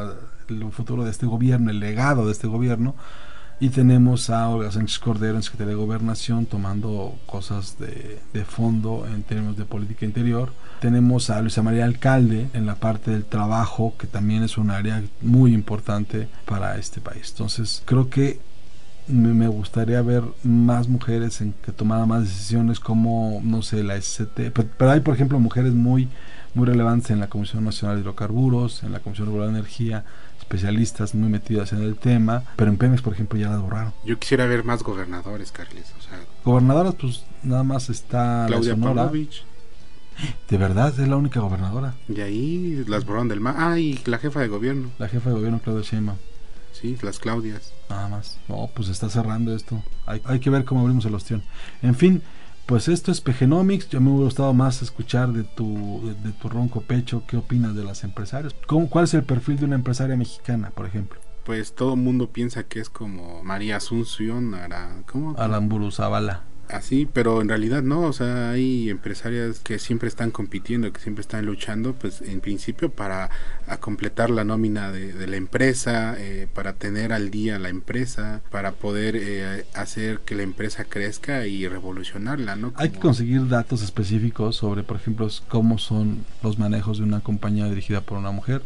el 0.48 0.72
futuro 0.72 1.04
de 1.04 1.10
este 1.10 1.26
gobierno, 1.26 1.70
el 1.70 1.80
legado 1.80 2.24
de 2.24 2.32
este 2.32 2.46
gobierno 2.46 2.96
y 3.60 3.68
tenemos 3.68 4.30
a 4.30 4.48
Olga 4.48 4.72
Sánchez 4.72 4.98
Cordero 4.98 5.36
en 5.36 5.42
Secretaría 5.42 5.74
de 5.74 5.80
Gobernación 5.80 6.46
tomando 6.46 7.14
cosas 7.26 7.78
de, 7.78 8.18
de, 8.32 8.44
fondo 8.46 9.06
en 9.06 9.22
términos 9.22 9.56
de 9.58 9.66
política 9.66 10.06
interior. 10.06 10.52
Tenemos 10.80 11.28
a 11.28 11.42
Luisa 11.42 11.62
María 11.62 11.84
Alcalde 11.84 12.48
en 12.54 12.64
la 12.64 12.76
parte 12.76 13.10
del 13.10 13.26
trabajo, 13.26 13.94
que 13.98 14.06
también 14.06 14.42
es 14.42 14.56
un 14.56 14.70
área 14.70 15.02
muy 15.20 15.52
importante 15.52 16.26
para 16.46 16.78
este 16.78 17.02
país. 17.02 17.28
Entonces, 17.30 17.82
creo 17.84 18.08
que 18.08 18.40
me 19.10 19.48
gustaría 19.48 20.00
ver 20.02 20.22
más 20.42 20.88
mujeres 20.88 21.40
en 21.40 21.52
que 21.64 21.72
tomaran 21.72 22.08
más 22.08 22.22
decisiones 22.22 22.80
como, 22.80 23.40
no 23.42 23.62
sé, 23.62 23.82
la 23.82 24.00
SCT. 24.00 24.52
Pero, 24.52 24.90
hay, 24.90 25.00
por 25.00 25.14
ejemplo, 25.14 25.38
mujeres 25.38 25.74
muy, 25.74 26.08
muy 26.54 26.66
relevantes 26.66 27.10
en 27.10 27.20
la 27.20 27.28
Comisión 27.28 27.64
Nacional 27.64 27.96
de 27.96 28.02
Hidrocarburos, 28.02 28.82
en 28.82 28.92
la 28.92 29.00
Comisión 29.00 29.26
Regular 29.26 29.48
de 29.48 29.58
Energía, 29.58 30.04
especialistas 30.50 31.14
muy 31.14 31.28
metidas 31.28 31.72
en 31.72 31.80
el 31.82 31.94
tema, 31.96 32.42
pero 32.56 32.72
en 32.72 32.76
Pemex, 32.76 33.02
por 33.02 33.12
ejemplo, 33.12 33.38
ya 33.38 33.50
las 33.50 33.60
borraron. 33.60 33.92
Yo 34.04 34.18
quisiera 34.18 34.46
ver 34.46 34.64
más 34.64 34.82
gobernadores, 34.82 35.52
Carles. 35.52 35.94
O 35.96 36.02
sea, 36.02 36.18
gobernadoras, 36.44 36.96
pues 36.96 37.24
nada 37.44 37.62
más 37.62 37.88
está 37.88 38.46
Claudia 38.48 38.74
Pavlovich. 38.74 39.44
De 40.48 40.58
verdad, 40.58 40.92
es 40.98 41.06
la 41.06 41.16
única 41.16 41.38
gobernadora. 41.38 41.94
Y 42.08 42.20
ahí 42.20 42.84
las 42.88 43.04
borraron 43.04 43.28
del 43.28 43.38
mar. 43.38 43.54
Ah, 43.58 43.78
y 43.78 44.00
la 44.06 44.18
jefa 44.18 44.40
de 44.40 44.48
gobierno. 44.48 44.90
La 44.98 45.08
jefa 45.08 45.30
de 45.30 45.36
gobierno, 45.36 45.60
Claudia 45.60 45.82
Sheinbaum. 45.88 46.18
Sí, 46.72 46.96
las 47.00 47.20
Claudias. 47.20 47.72
Nada 47.88 48.08
más. 48.08 48.38
No, 48.48 48.68
pues 48.74 48.88
está 48.88 49.08
cerrando 49.08 49.54
esto. 49.54 49.80
Hay, 50.04 50.20
hay 50.24 50.40
que 50.40 50.50
ver 50.50 50.64
cómo 50.64 50.80
abrimos 50.80 51.04
el 51.04 51.14
ostión. 51.14 51.44
En 51.80 51.94
fin, 51.94 52.22
pues 52.70 52.86
esto 52.86 53.10
es 53.10 53.20
Pegenomics. 53.20 53.88
Yo 53.88 54.00
me 54.00 54.10
hubiera 54.10 54.26
gustado 54.26 54.54
más 54.54 54.80
escuchar 54.80 55.32
de 55.32 55.42
tu, 55.42 56.14
de, 56.22 56.30
tu 56.30 56.48
ronco 56.48 56.82
pecho 56.82 57.24
qué 57.26 57.36
opinas 57.36 57.74
de 57.74 57.82
las 57.82 58.04
empresarias. 58.04 58.54
¿Cómo, 58.68 58.88
¿Cuál 58.88 59.06
es 59.06 59.14
el 59.14 59.24
perfil 59.24 59.58
de 59.58 59.64
una 59.64 59.74
empresaria 59.74 60.16
mexicana, 60.16 60.70
por 60.70 60.86
ejemplo? 60.86 61.18
Pues 61.44 61.72
todo 61.72 61.94
el 61.94 62.00
mundo 62.00 62.30
piensa 62.30 62.62
que 62.62 62.78
es 62.78 62.88
como 62.88 63.42
María 63.42 63.78
Asunción, 63.78 64.54
Ara, 64.54 65.02
¿cómo? 65.06 65.34
Alamburu 65.36 65.90
Zavala 65.90 66.44
así, 66.72 67.08
pero 67.12 67.40
en 67.40 67.48
realidad 67.48 67.82
no, 67.82 68.02
o 68.02 68.12
sea, 68.12 68.50
hay 68.50 68.90
empresarias 68.90 69.60
que 69.60 69.78
siempre 69.78 70.08
están 70.08 70.30
compitiendo, 70.30 70.92
que 70.92 71.00
siempre 71.00 71.22
están 71.22 71.46
luchando, 71.46 71.94
pues 71.94 72.22
en 72.22 72.40
principio 72.40 72.90
para 72.90 73.30
completar 73.80 74.30
la 74.30 74.44
nómina 74.44 74.90
de, 74.90 75.26
la 75.26 75.36
empresa, 75.36 76.14
eh, 76.18 76.48
para 76.52 76.74
tener 76.74 77.12
al 77.12 77.30
día 77.30 77.58
la 77.58 77.68
empresa, 77.68 78.40
para 78.50 78.72
poder 78.72 79.16
eh, 79.16 79.64
hacer 79.74 80.20
que 80.20 80.34
la 80.34 80.42
empresa 80.42 80.84
crezca 80.84 81.46
y 81.46 81.66
revolucionarla, 81.68 82.56
¿no? 82.56 82.72
Hay 82.76 82.90
que 82.90 82.98
conseguir 82.98 83.48
datos 83.48 83.82
específicos 83.82 84.56
sobre, 84.56 84.82
por 84.82 84.96
ejemplo, 84.96 85.28
cómo 85.48 85.78
son 85.78 86.24
los 86.42 86.58
manejos 86.58 86.98
de 86.98 87.04
una 87.04 87.20
compañía 87.20 87.66
dirigida 87.66 88.00
por 88.00 88.18
una 88.18 88.30
mujer. 88.30 88.62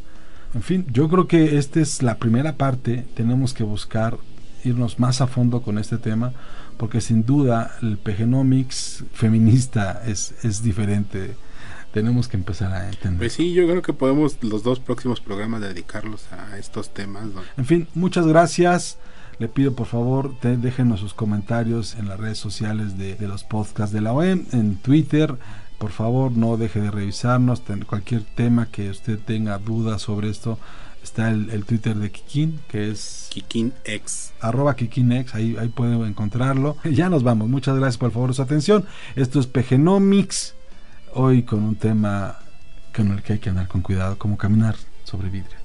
En 0.55 0.63
fin, 0.63 0.87
yo 0.93 1.09
creo 1.09 1.27
que 1.27 1.59
esta 1.59 1.81
es 1.81 2.03
la 2.03 2.19
primera 2.19 2.57
parte, 2.57 3.05
tenemos 3.15 3.55
que 3.55 3.65
buscar 3.65 4.19
irnos 4.65 4.99
más 4.99 5.21
a 5.21 5.27
fondo 5.27 5.63
con 5.63 5.79
este 5.79 5.99
tema 5.99 6.33
porque 6.77 7.01
sin 7.01 7.25
duda 7.25 7.77
el 7.83 7.99
PGnomics 7.99 9.05
feminista 9.13 10.03
es, 10.07 10.35
es 10.43 10.63
diferente. 10.63 11.37
Tenemos 11.93 12.27
que 12.27 12.37
empezar 12.37 12.73
a 12.73 12.89
entender. 12.89 13.19
Pues 13.19 13.35
sí, 13.35 13.53
yo 13.53 13.69
creo 13.69 13.83
que 13.83 13.93
podemos 13.93 14.39
los 14.43 14.65
dos 14.65 14.81
próximos 14.81 15.21
programas 15.21 15.61
dedicarlos 15.61 16.27
a 16.33 16.59
estos 16.59 16.93
temas. 16.93 17.29
En 17.57 17.65
fin, 17.65 17.87
muchas 17.95 18.27
gracias. 18.27 18.99
Le 19.39 19.49
pido 19.49 19.75
por 19.75 19.87
favor, 19.87 20.35
te, 20.41 20.57
déjenos 20.57 21.01
sus 21.01 21.15
comentarios 21.15 21.95
en 21.95 22.09
las 22.09 22.19
redes 22.19 22.39
sociales 22.39 22.99
de, 22.99 23.15
de 23.15 23.29
los 23.29 23.45
podcasts 23.45 23.93
de 23.93 24.01
la 24.01 24.13
OEM, 24.13 24.47
en 24.53 24.77
Twitter. 24.77 25.37
Por 25.79 25.91
favor, 25.91 26.33
no 26.33 26.57
deje 26.57 26.81
de 26.81 26.91
revisarnos. 26.91 27.63
Cualquier 27.87 28.23
tema 28.23 28.67
que 28.67 28.91
usted 28.91 29.19
tenga 29.19 29.59
dudas 29.59 30.03
sobre 30.03 30.31
esto, 30.31 30.59
Está 31.05 31.29
el, 31.29 31.65
Twitter 31.67 31.95
de 31.97 32.11
Kikin, 32.11 32.61
que 32.67 32.91
es... 32.91 33.29
KikinX. 33.29 34.33
Arroba 34.41 34.75
KikinX, 34.75 35.35
ahí, 35.35 35.55
ahí 35.61 35.69
pueden 35.69 36.03
encontrarlo. 36.03 36.79
Ya 36.85 37.11
nos 37.11 37.23
vamos, 37.23 37.51
muchas 37.51 37.77
gracias 37.77 37.99
por 37.99 38.07
el 38.07 38.13
favor 38.15 38.31
de 38.31 38.35
su 38.37 38.43
atención. 38.43 38.87
Esto 39.15 39.39
es 39.39 39.47
Pegenomics, 39.47 40.55
hoy 41.13 41.43
con 41.43 41.63
un 41.63 41.77
tema 41.77 42.39
con 42.97 43.13
el 43.13 43.23
que 43.23 43.35
hay 43.35 43.39
que 43.39 43.51
andar 43.51 43.69
con 43.69 43.83
cuidado, 43.83 44.17
como 44.17 44.39
caminar 44.39 44.77
sobre 45.05 45.29
vidrio. 45.29 45.59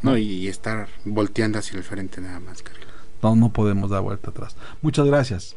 No, 0.00 0.16
y, 0.16 0.48
estar 0.48 0.88
volteando 1.04 1.58
hacia 1.58 1.76
el 1.76 1.84
frente 1.84 2.22
nada 2.22 2.40
más, 2.40 2.62
Carlos. 2.62 2.88
No, 3.22 3.36
no 3.36 3.52
podemos 3.52 3.90
dar 3.90 4.00
vuelta 4.00 4.30
atrás. 4.30 4.56
Muchas 4.80 5.04
gracias. 5.06 5.56